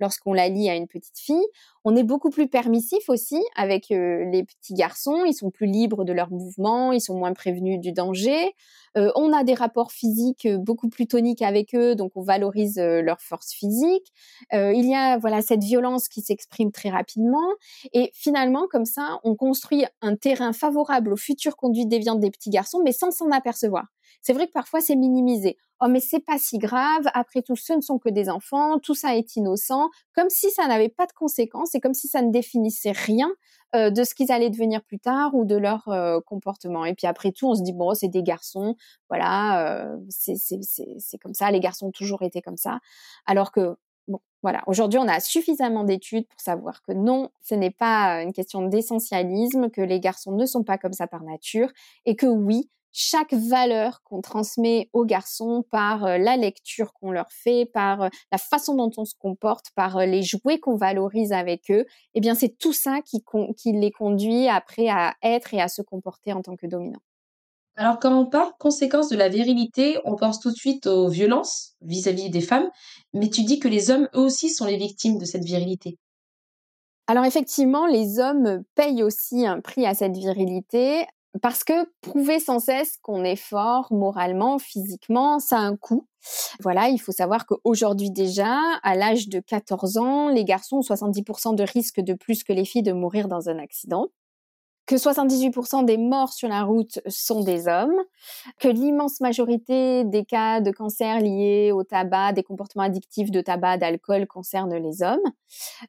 [0.00, 1.46] lorsqu'on la lit à une petite fille.
[1.84, 5.24] On est beaucoup plus permissif aussi avec euh, les petits garçons.
[5.26, 8.54] Ils sont plus libres de leurs mouvements, ils sont moins prévenus du danger.
[8.96, 12.78] Euh, on a des rapports physiques euh, beaucoup plus toniques avec eux, donc on valorise
[12.78, 14.12] leur force physique.
[14.52, 17.48] il y a voilà cette violence qui s'exprime très rapidement.
[17.92, 22.50] Et finalement, comme ça, on construit un terrain favorable aux futures conduites déviantes des petits
[22.50, 23.86] garçons, mais sans s'en apercevoir.
[24.24, 25.58] C'est vrai que parfois c'est minimisé.
[25.80, 28.94] Oh mais c'est pas si grave, après tout ce ne sont que des enfants, tout
[28.94, 32.30] ça est innocent, comme si ça n'avait pas de conséquences et comme si ça ne
[32.30, 33.30] définissait rien
[33.76, 36.86] euh, de ce qu'ils allaient devenir plus tard ou de leur euh, comportement.
[36.86, 38.76] Et puis après tout, on se dit bon, c'est des garçons,
[39.10, 42.78] voilà, euh, c'est comme ça, les garçons ont toujours été comme ça.
[43.26, 43.76] Alors que
[44.08, 48.32] bon, voilà, aujourd'hui, on a suffisamment d'études pour savoir que non, ce n'est pas une
[48.32, 51.70] question d'essentialisme, que les garçons ne sont pas comme ça par nature
[52.06, 57.30] et que oui, chaque valeur qu'on transmet aux garçons par euh, la lecture qu'on leur
[57.30, 61.32] fait, par euh, la façon dont on se comporte, par euh, les jouets qu'on valorise
[61.32, 61.84] avec eux,
[62.14, 63.24] eh bien c'est tout ça qui,
[63.56, 67.02] qui les conduit après à être et à se comporter en tant que dominants.
[67.76, 71.74] Alors quand on parle conséquences de la virilité, on pense tout de suite aux violences
[71.80, 72.70] vis-à-vis des femmes,
[73.12, 75.98] mais tu dis que les hommes eux aussi sont les victimes de cette virilité.
[77.08, 81.04] Alors effectivement, les hommes payent aussi un prix à cette virilité
[81.42, 86.06] parce que prouver sans cesse qu'on est fort moralement, physiquement, ça a un coût.
[86.60, 91.54] Voilà, il faut savoir qu'aujourd'hui déjà, à l'âge de 14 ans, les garçons ont 70%
[91.54, 94.08] de risque de plus que les filles de mourir dans un accident
[94.86, 97.96] que 78% des morts sur la route sont des hommes,
[98.58, 103.78] que l'immense majorité des cas de cancer liés au tabac, des comportements addictifs de tabac,
[103.78, 105.24] d'alcool concernent les hommes.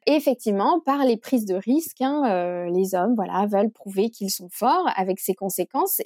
[0.06, 4.30] Et effectivement, par les prises de risques, hein, euh, les hommes, voilà, veulent prouver qu'ils
[4.30, 6.00] sont forts avec ses conséquences.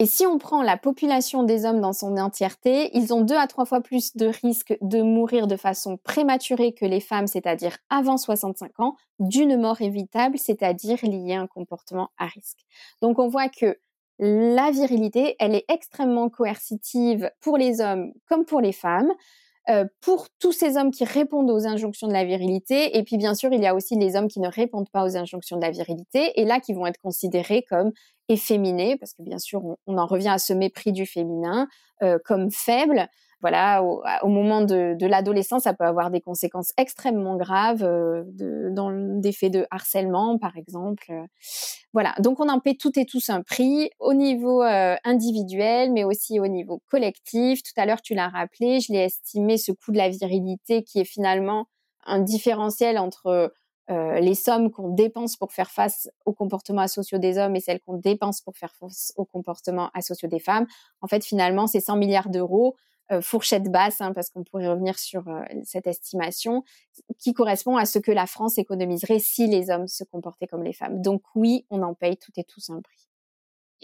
[0.00, 3.46] Et si on prend la population des hommes dans son entièreté, ils ont deux à
[3.46, 8.16] trois fois plus de risques de mourir de façon prématurée que les femmes, c'est-à-dire avant
[8.16, 12.58] 65 ans, d'une mort évitable, c'est-à-dire liée à un comportement à risque.
[13.02, 13.78] Donc on voit que
[14.18, 19.12] la virilité, elle est extrêmement coercitive pour les hommes comme pour les femmes.
[19.70, 22.98] Euh, pour tous ces hommes qui répondent aux injonctions de la virilité.
[22.98, 25.16] Et puis, bien sûr, il y a aussi les hommes qui ne répondent pas aux
[25.16, 27.92] injonctions de la virilité et là qui vont être considérés comme
[28.28, 31.66] efféminés, parce que bien sûr, on, en revient à ce mépris du féminin,
[32.02, 33.08] euh, comme faibles
[33.44, 38.24] voilà, au, moment de, l'adolescence, ça peut avoir des conséquences extrêmement graves euh,
[38.70, 38.90] dans
[39.20, 41.12] des faits de harcèlement, par exemple.
[41.92, 46.04] Voilà, donc on en paie toutes et tous un prix au niveau euh, individuel, mais
[46.04, 47.62] aussi au niveau collectif.
[47.62, 51.00] Tout à l'heure, tu l'as rappelé, je l'ai estimé, ce coût de la virilité qui
[51.00, 51.66] est finalement
[52.06, 53.52] un différentiel entre
[53.90, 57.80] euh, les sommes qu'on dépense pour faire face aux comportements asociaux des hommes et celles
[57.80, 60.66] qu'on dépense pour faire face aux comportements asociaux des femmes.
[61.02, 62.74] En fait, finalement, c'est 100 milliards d'euros
[63.20, 66.64] fourchette basse, hein, parce qu'on pourrait revenir sur euh, cette estimation,
[67.18, 70.72] qui correspond à ce que la France économiserait si les hommes se comportaient comme les
[70.72, 71.02] femmes.
[71.02, 73.08] Donc oui, on en paye toutes et tous un prix.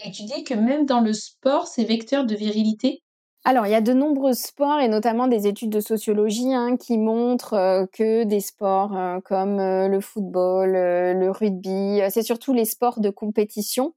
[0.03, 3.03] Et tu dis que même dans le sport, c'est vecteur de virilité?
[3.43, 6.99] Alors, il y a de nombreux sports et notamment des études de sociologie hein, qui
[6.99, 12.65] montrent euh, que des sports euh, comme euh, le football, le rugby, c'est surtout les
[12.65, 13.95] sports de compétition,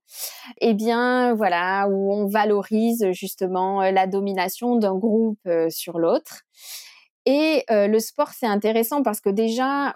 [0.63, 6.43] eh bien voilà, où on valorise justement la domination d'un groupe sur l'autre.
[7.27, 9.95] Et le sport, c'est intéressant parce que déjà,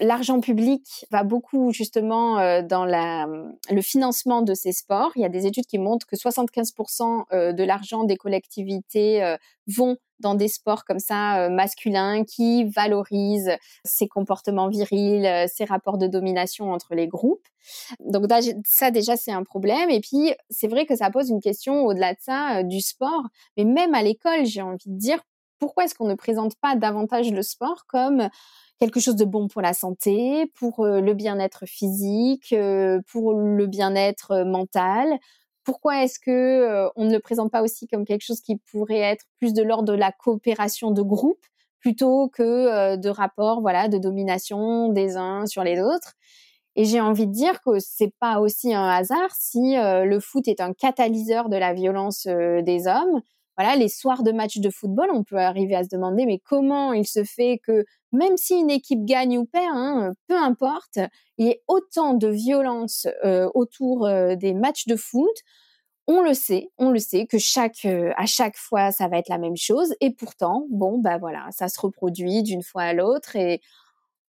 [0.00, 3.28] L'argent public va beaucoup justement euh, dans la,
[3.70, 5.12] le financement de ces sports.
[5.14, 9.36] Il y a des études qui montrent que 75% euh, de l'argent des collectivités euh,
[9.68, 13.50] vont dans des sports comme ça masculins qui valorisent
[13.84, 17.46] ces comportements virils, ces rapports de domination entre les groupes.
[17.98, 18.24] Donc
[18.64, 19.90] ça déjà c'est un problème.
[19.90, 23.24] Et puis c'est vrai que ça pose une question au-delà de ça du sport,
[23.56, 25.18] mais même à l'école j'ai envie de dire
[25.64, 28.28] pourquoi est-ce qu'on ne présente pas davantage le sport comme
[28.78, 33.66] quelque chose de bon pour la santé, pour euh, le bien-être physique, euh, pour le
[33.66, 35.08] bien-être euh, mental?
[35.64, 39.24] Pourquoi est-ce que on ne le présente pas aussi comme quelque chose qui pourrait être
[39.38, 41.42] plus de l'ordre de la coopération de groupe
[41.80, 46.12] plutôt que de rapports, voilà, de domination des uns sur les autres?
[46.76, 50.60] Et j'ai envie de dire que c'est pas aussi un hasard si le foot est
[50.60, 53.22] un catalyseur de la violence des hommes.
[53.56, 56.92] Voilà, les soirs de match de football, on peut arriver à se demander mais comment
[56.92, 60.98] il se fait que même si une équipe gagne ou perd, hein, peu importe,
[61.38, 65.36] il y ait autant de violence euh, autour euh, des matchs de foot.
[66.06, 69.30] On le sait, on le sait que chaque euh, à chaque fois ça va être
[69.30, 73.36] la même chose et pourtant bon bah voilà ça se reproduit d'une fois à l'autre
[73.36, 73.62] et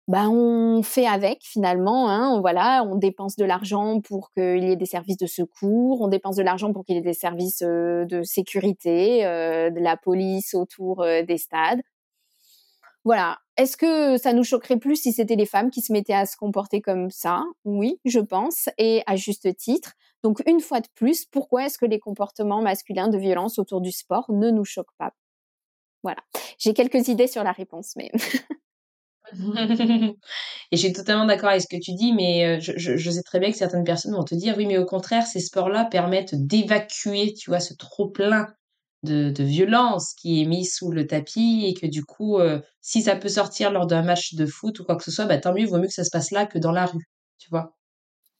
[0.08, 4.72] bah on fait avec finalement hein, on, voilà on dépense de l'argent pour qu'il y
[4.72, 7.62] ait des services de secours on dépense de l'argent pour qu'il y ait des services
[7.62, 11.82] de sécurité de la police autour des stades
[13.04, 13.38] voilà.
[13.56, 16.36] Est-ce que ça nous choquerait plus si c'était les femmes qui se mettaient à se
[16.36, 17.44] comporter comme ça?
[17.64, 19.92] Oui, je pense, et à juste titre.
[20.22, 23.90] Donc, une fois de plus, pourquoi est-ce que les comportements masculins de violence autour du
[23.92, 25.12] sport ne nous choquent pas?
[26.02, 26.20] Voilà.
[26.58, 28.10] J'ai quelques idées sur la réponse, mais.
[30.70, 33.40] Et je suis totalement d'accord avec ce que tu dis, mais je, je, sais très
[33.40, 37.34] bien que certaines personnes vont te dire, oui, mais au contraire, ces sports-là permettent d'évacuer,
[37.34, 38.48] tu vois, ce trop-plein
[39.02, 42.38] de, violence qui est mis sous le tapis et que du coup,
[42.80, 45.38] si ça peut sortir lors d'un match de foot ou quoi que ce soit, bah,
[45.38, 47.08] tant mieux, vaut mieux que ça se passe là que dans la rue,
[47.38, 47.74] tu vois.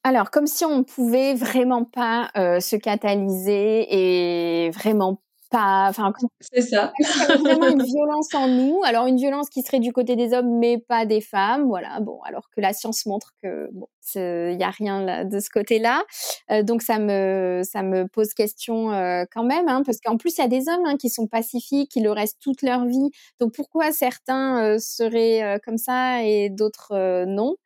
[0.05, 5.21] Alors, comme si on pouvait vraiment pas se catalyser et vraiment
[5.59, 6.93] enfin, c'est ça.
[7.41, 8.83] vraiment une violence en nous.
[8.85, 11.67] Alors une violence qui serait du côté des hommes, mais pas des femmes.
[11.67, 12.01] Voilà.
[12.01, 15.51] Bon, alors que la science montre que bon, il y a rien là, de ce
[15.51, 16.05] côté-là.
[16.51, 20.35] Euh, donc ça me ça me pose question euh, quand même, hein, parce qu'en plus
[20.39, 23.11] il y a des hommes hein, qui sont pacifiques, qui le restent toute leur vie.
[23.41, 27.57] Donc pourquoi certains euh, seraient comme ça et d'autres non?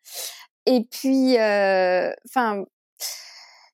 [0.67, 1.37] Et puis,
[2.29, 2.65] enfin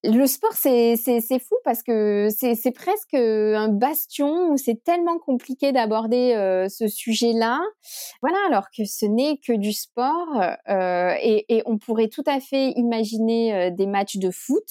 [0.04, 6.34] le sport, c'est fou parce que c'est presque un bastion où c'est tellement compliqué d'aborder
[6.34, 7.60] euh, ce sujet-là.
[8.20, 12.40] Voilà, alors que ce n'est que du sport euh, et, et, on pourrait tout à
[12.40, 14.66] fait imaginer euh, des matchs de foot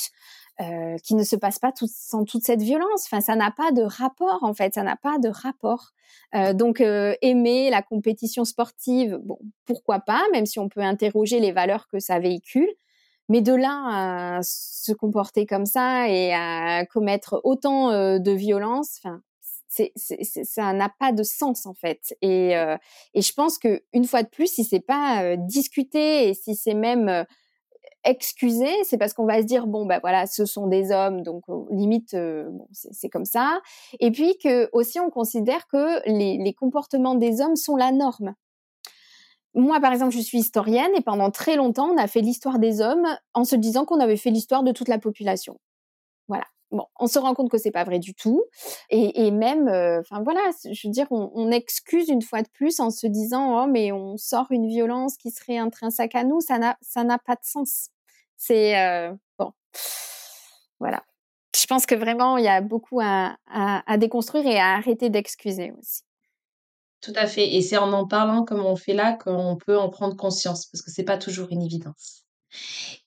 [0.60, 3.06] euh, qui ne se passent pas tout, sans toute cette violence.
[3.06, 5.92] Enfin, ça n'a pas de rapport en fait, ça n'a pas de rapport.
[6.36, 11.54] Euh, donc aimer la compétition sportive, bon, pourquoi pas, même si on peut interroger les
[11.54, 12.70] valeurs que ça véhicule.
[13.30, 19.22] Mais de là à se comporter comme ça et à commettre autant de violence, enfin,
[19.72, 22.16] c'est, ça n'a pas de sens en fait.
[22.22, 22.78] Et, euh,
[23.14, 26.74] et je pense que une fois de plus, si c'est pas discuté et si c'est
[26.74, 27.26] même
[28.04, 31.44] excusé, c'est parce qu'on va se dire bon ben voilà, ce sont des hommes, donc
[31.70, 33.62] limite bon, c'est, comme ça.
[34.00, 38.36] Et puis que aussi on considère que les, les comportements des hommes sont la norme
[39.54, 42.82] moi, par exemple, je suis historienne et pendant très longtemps, on a fait l'histoire des
[42.82, 45.60] hommes en se disant qu'on avait fait l'histoire de toute la population.
[46.28, 46.46] Voilà.
[46.72, 48.46] Bon, on se rend compte que c'est pas vrai du tout,
[48.90, 52.90] et, même, euh, enfin voilà, je veux dire, on, excuse une fois de plus en
[52.92, 57.18] se disant oh mais on sort une violence qui serait intrinsèque à nous, ça n'a
[57.20, 57.90] pas de sens.
[58.38, 59.52] C'est euh, bon,
[60.80, 61.04] voilà.
[61.54, 66.04] Je pense que vraiment il y a beaucoup à déconstruire et à arrêter d'excuser aussi.
[67.02, 67.56] Tout à fait.
[67.56, 70.84] Et c'est en en parlant comme on fait là qu'on peut en prendre conscience, parce
[70.84, 72.24] que c'est pas toujours une évidence.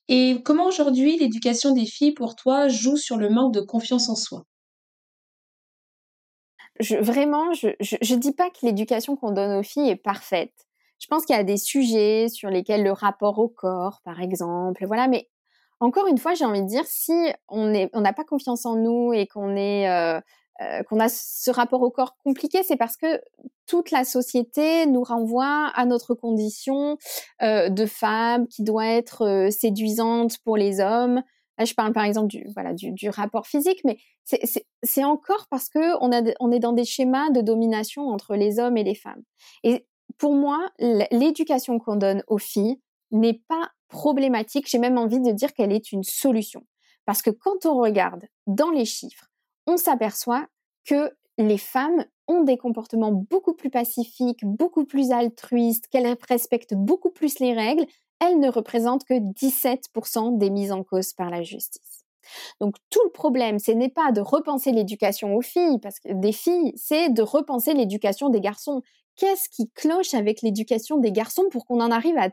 [0.07, 4.15] Et comment aujourd'hui l'éducation des filles pour toi joue sur le manque de confiance en
[4.15, 4.43] soi?
[6.79, 10.53] Vraiment, je, je, dis pas que l'éducation qu'on donne aux filles est parfaite.
[10.99, 14.85] Je pense qu'il y a des sujets sur lesquels le rapport au corps, par exemple,
[14.85, 15.07] voilà.
[15.07, 15.29] Mais
[15.79, 17.13] encore une fois, j'ai envie de dire, si
[17.47, 20.19] on n'a on pas confiance en nous et qu'on est euh,
[20.61, 23.21] euh, qu'on a ce rapport au corps compliqué, c'est parce que
[23.67, 26.97] toute la société nous renvoie à notre condition
[27.41, 31.21] euh, de femme qui doit être euh, séduisante pour les hommes.
[31.57, 33.97] Là, je parle par exemple du voilà du, du rapport physique, mais
[34.83, 38.59] c'est encore parce que on, a, on est dans des schémas de domination entre les
[38.59, 39.23] hommes et les femmes.
[39.63, 39.85] Et
[40.17, 42.79] pour moi, l'éducation qu'on donne aux filles
[43.11, 44.67] n'est pas problématique.
[44.69, 46.65] J'ai même envie de dire qu'elle est une solution.
[47.05, 49.29] Parce que quand on regarde dans les chiffres,
[49.67, 50.47] on s'aperçoit
[50.85, 57.11] que les femmes ont des comportements beaucoup plus pacifiques, beaucoup plus altruistes, qu'elles respectent beaucoup
[57.11, 57.85] plus les règles,
[58.19, 62.05] elles ne représentent que 17% des mises en cause par la justice.
[62.59, 66.31] Donc tout le problème, ce n'est pas de repenser l'éducation aux filles, parce que des
[66.31, 68.81] filles, c'est de repenser l'éducation des garçons.
[69.15, 72.29] Qu'est-ce qui cloche avec l'éducation des garçons pour qu'on en arrive à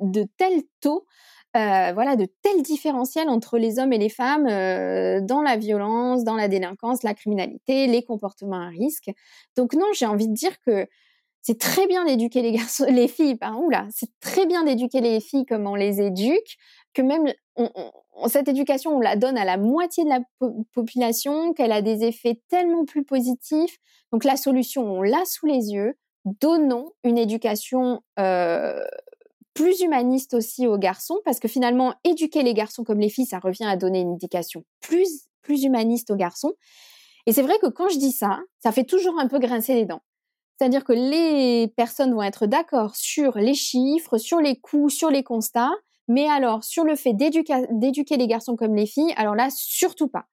[0.00, 1.06] de tels taux
[1.56, 6.24] euh, voilà, de tels différentiels entre les hommes et les femmes euh, dans la violence,
[6.24, 9.10] dans la délinquance, la criminalité, les comportements à risque.
[9.56, 10.86] Donc non, j'ai envie de dire que
[11.42, 13.38] c'est très bien d'éduquer les garçons, les filles,
[13.70, 16.56] là, c'est très bien d'éduquer les filles comme on les éduque,
[16.92, 17.32] que même
[18.28, 20.20] cette éducation, on la donne à la moitié de la
[20.72, 23.78] population, qu'elle a des effets tellement plus positifs.
[24.12, 25.94] Donc la solution, on l'a sous les yeux.
[26.24, 28.82] Donnons une éducation euh,
[29.54, 33.38] plus humaniste aussi aux garçons, parce que finalement, éduquer les garçons comme les filles, ça
[33.38, 36.52] revient à donner une éducation plus, plus humaniste aux garçons.
[37.26, 39.86] Et c'est vrai que quand je dis ça, ça fait toujours un peu grincer les
[39.86, 40.02] dents.
[40.58, 45.22] C'est-à-dire que les personnes vont être d'accord sur les chiffres, sur les coûts, sur les
[45.22, 45.72] constats,
[46.06, 50.26] mais alors sur le fait d'éduquer les garçons comme les filles, alors là, surtout pas.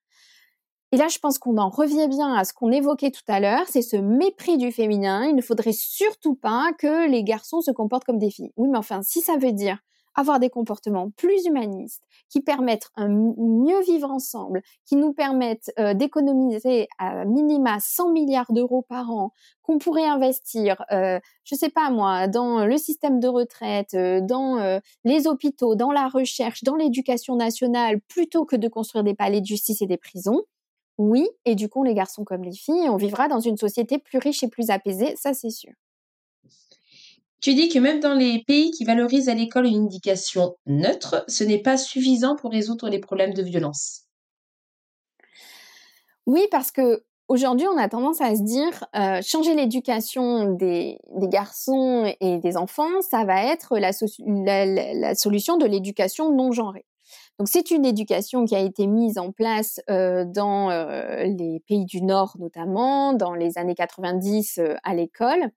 [0.93, 3.65] Et là, je pense qu'on en revient bien à ce qu'on évoquait tout à l'heure,
[3.69, 5.25] c'est ce mépris du féminin.
[5.25, 8.51] Il ne faudrait surtout pas que les garçons se comportent comme des filles.
[8.57, 9.77] Oui, mais enfin, si ça veut dire
[10.15, 15.93] avoir des comportements plus humanistes, qui permettent un mieux vivre ensemble, qui nous permettent euh,
[15.93, 19.31] d'économiser à minima 100 milliards d'euros par an,
[19.61, 24.81] qu'on pourrait investir, euh, je sais pas moi, dans le système de retraite, euh, dans
[25.03, 29.45] les hôpitaux, dans la recherche, dans l'éducation nationale, plutôt que de construire des palais de
[29.45, 30.41] justice et des prisons,
[31.01, 34.19] oui, et du coup, les garçons comme les filles, on vivra dans une société plus
[34.19, 35.71] riche et plus apaisée, ça c'est sûr.
[37.41, 41.43] Tu dis que même dans les pays qui valorisent à l'école une éducation neutre, ce
[41.43, 44.03] n'est pas suffisant pour résoudre les problèmes de violence.
[46.27, 52.13] Oui, parce que aujourd'hui, on a tendance à se dire euh, changer l'éducation des, garçons
[52.19, 53.91] et des enfants, ça va être la,
[55.15, 56.85] solution de l'éducation non genrée.
[57.41, 61.85] Donc c'est une éducation qui a été mise en place euh, dans euh, les pays
[61.85, 65.49] du Nord notamment, dans les années 90 à l'école,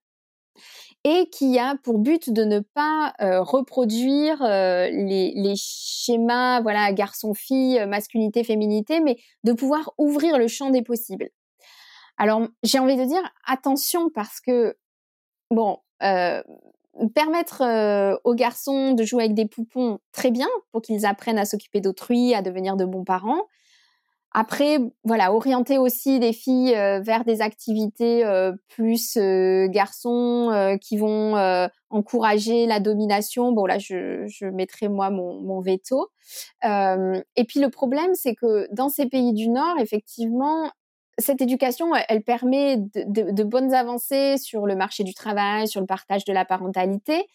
[1.05, 9.19] et qui a pour but de ne pas reproduire les, schémas, voilà, garçon-fille, masculinité-féminité, mais
[9.43, 11.29] de pouvoir ouvrir le champ des possibles.
[12.17, 14.75] Alors, j'ai envie de dire attention parce que,
[15.51, 15.81] bon,
[17.15, 17.63] permettre
[18.25, 22.35] aux garçons de jouer avec des poupons, très bien, pour qu'ils apprennent à s'occuper d'autrui,
[22.35, 23.43] à devenir de bons parents.
[24.37, 30.97] Après, voilà, orienter aussi les filles euh, vers des activités euh, plus euh, garçons qui
[30.97, 31.37] vont
[31.89, 33.53] encourager la domination.
[33.53, 36.09] Bon, là, je, je mettrai moi mon, mon veto.
[36.65, 40.69] et puis le problème, c'est que dans ces pays du Nord, effectivement,
[41.19, 46.25] cette éducation, elle permet de, bonnes avancées sur le marché du travail, sur le partage
[46.25, 47.27] de la parentalité.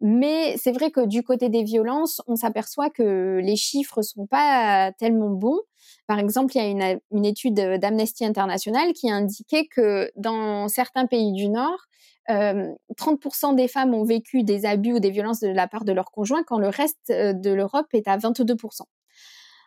[0.00, 4.92] Mais c'est vrai que du côté des violences, on s'aperçoit que les chiffres sont pas
[4.98, 5.60] tellement bons.
[6.06, 11.06] Par exemple, il y a une, étude d'Amnesty International qui a indiqué que dans certains
[11.06, 11.86] pays du Nord,
[12.28, 15.92] 30% euh, des femmes ont vécu des abus ou des violences de la part de
[15.92, 18.82] leur conjoint, quand le reste euh, de l'Europe est à 22%.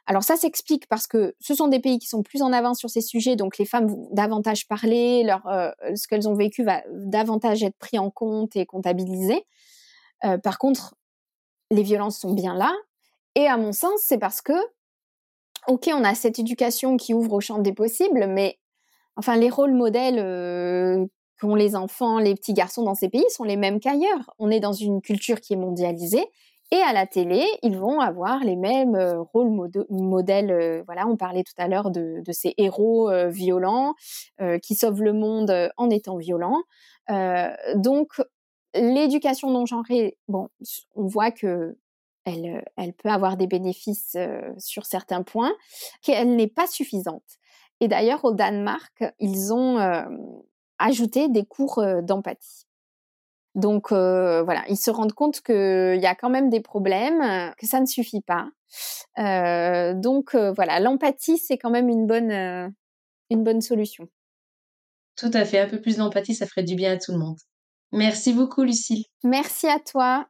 [0.07, 2.89] Alors ça s'explique parce que ce sont des pays qui sont plus en avance sur
[2.89, 6.81] ces sujets, donc les femmes vont davantage parler, leur, euh, ce qu'elles ont vécu va
[6.91, 9.45] davantage être pris en compte et comptabilisé.
[10.43, 10.95] par contre,
[11.69, 12.73] les violences sont bien là,
[13.35, 14.53] et à mon sens, c'est parce que
[15.67, 18.57] ok, on a cette éducation qui ouvre au champ des possibles, mais
[19.15, 21.05] enfin, les rôles modèles euh,
[21.39, 24.33] qu'ont les enfants, les petits garçons dans ces pays sont les mêmes qu'ailleurs.
[24.39, 26.25] On est dans une culture qui est mondialisée.
[26.71, 29.51] Et à la télé, ils vont avoir les mêmes euh, rôles
[29.89, 30.51] modèles.
[30.51, 33.95] Euh, voilà, on parlait tout à l'heure de, ces héros violents
[34.61, 36.61] qui sauvent le monde en étant violents.
[37.75, 38.21] donc,
[38.75, 40.49] l'éducation non genrée, bon,
[40.95, 41.77] on voit que
[42.27, 45.53] euh, elle, peut avoir des bénéfices euh, sur certains points,
[46.01, 47.37] qu'elle n'est pas suffisante.
[47.79, 50.03] Et d'ailleurs, au Danemark, ils ont euh,
[50.79, 52.66] ajouté des cours d'empathie.
[53.57, 57.81] Donc voilà, ils se rendent compte qu'il y a quand même des problèmes, que ça
[57.81, 58.49] ne suffit pas.
[59.17, 62.73] donc voilà, l'empathie, c'est quand même une bonne,
[63.29, 64.07] une bonne solution.
[65.17, 67.37] Tout à fait, un peu plus d'empathie, ça ferait du bien à tout le monde.
[67.91, 69.03] Merci beaucoup, Lucille.
[69.23, 70.27] Merci à toi.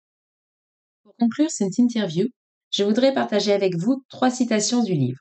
[1.04, 2.28] Pour conclure cette interview,
[2.72, 5.20] je voudrais partager avec vous trois citations du livre.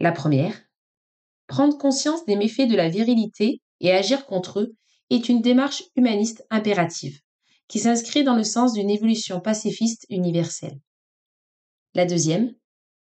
[0.00, 0.54] La première,
[1.50, 4.76] Prendre conscience des méfaits de la virilité et agir contre eux
[5.10, 7.20] est une démarche humaniste impérative,
[7.68, 10.78] qui s'inscrit dans le sens d'une évolution pacifiste universelle.
[11.94, 12.54] La deuxième,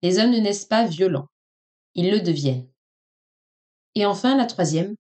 [0.02, 1.30] Les hommes ne naissent pas violents,
[1.96, 2.68] ils le deviennent.
[3.96, 4.96] Et enfin, la troisième,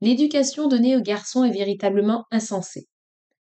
[0.00, 2.88] L'éducation donnée aux garçons est véritablement insensée.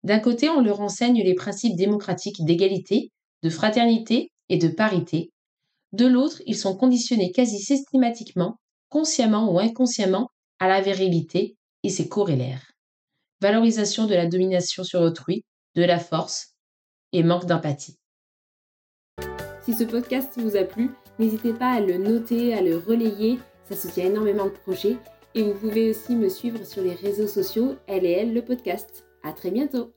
[0.04, 3.12] D'un côté, on leur enseigne les principes démocratiques d'égalité,
[3.44, 5.32] de fraternité et de parité.
[5.92, 8.56] De l'autre, ils sont conditionnés quasi systématiquement,
[8.88, 10.30] consciemment ou inconsciemment,
[10.60, 12.75] à la virilité et ses corrélaires.
[13.42, 15.44] Valorisation de la domination sur autrui,
[15.76, 16.56] de la force
[17.12, 17.98] et manque d'empathie.
[19.64, 23.76] Si ce podcast vous a plu, n'hésitez pas à le noter, à le relayer, ça
[23.76, 24.98] soutient énormément le projet.
[25.34, 29.06] Et vous pouvez aussi me suivre sur les réseaux sociaux, elle et le podcast.
[29.24, 29.95] À très bientôt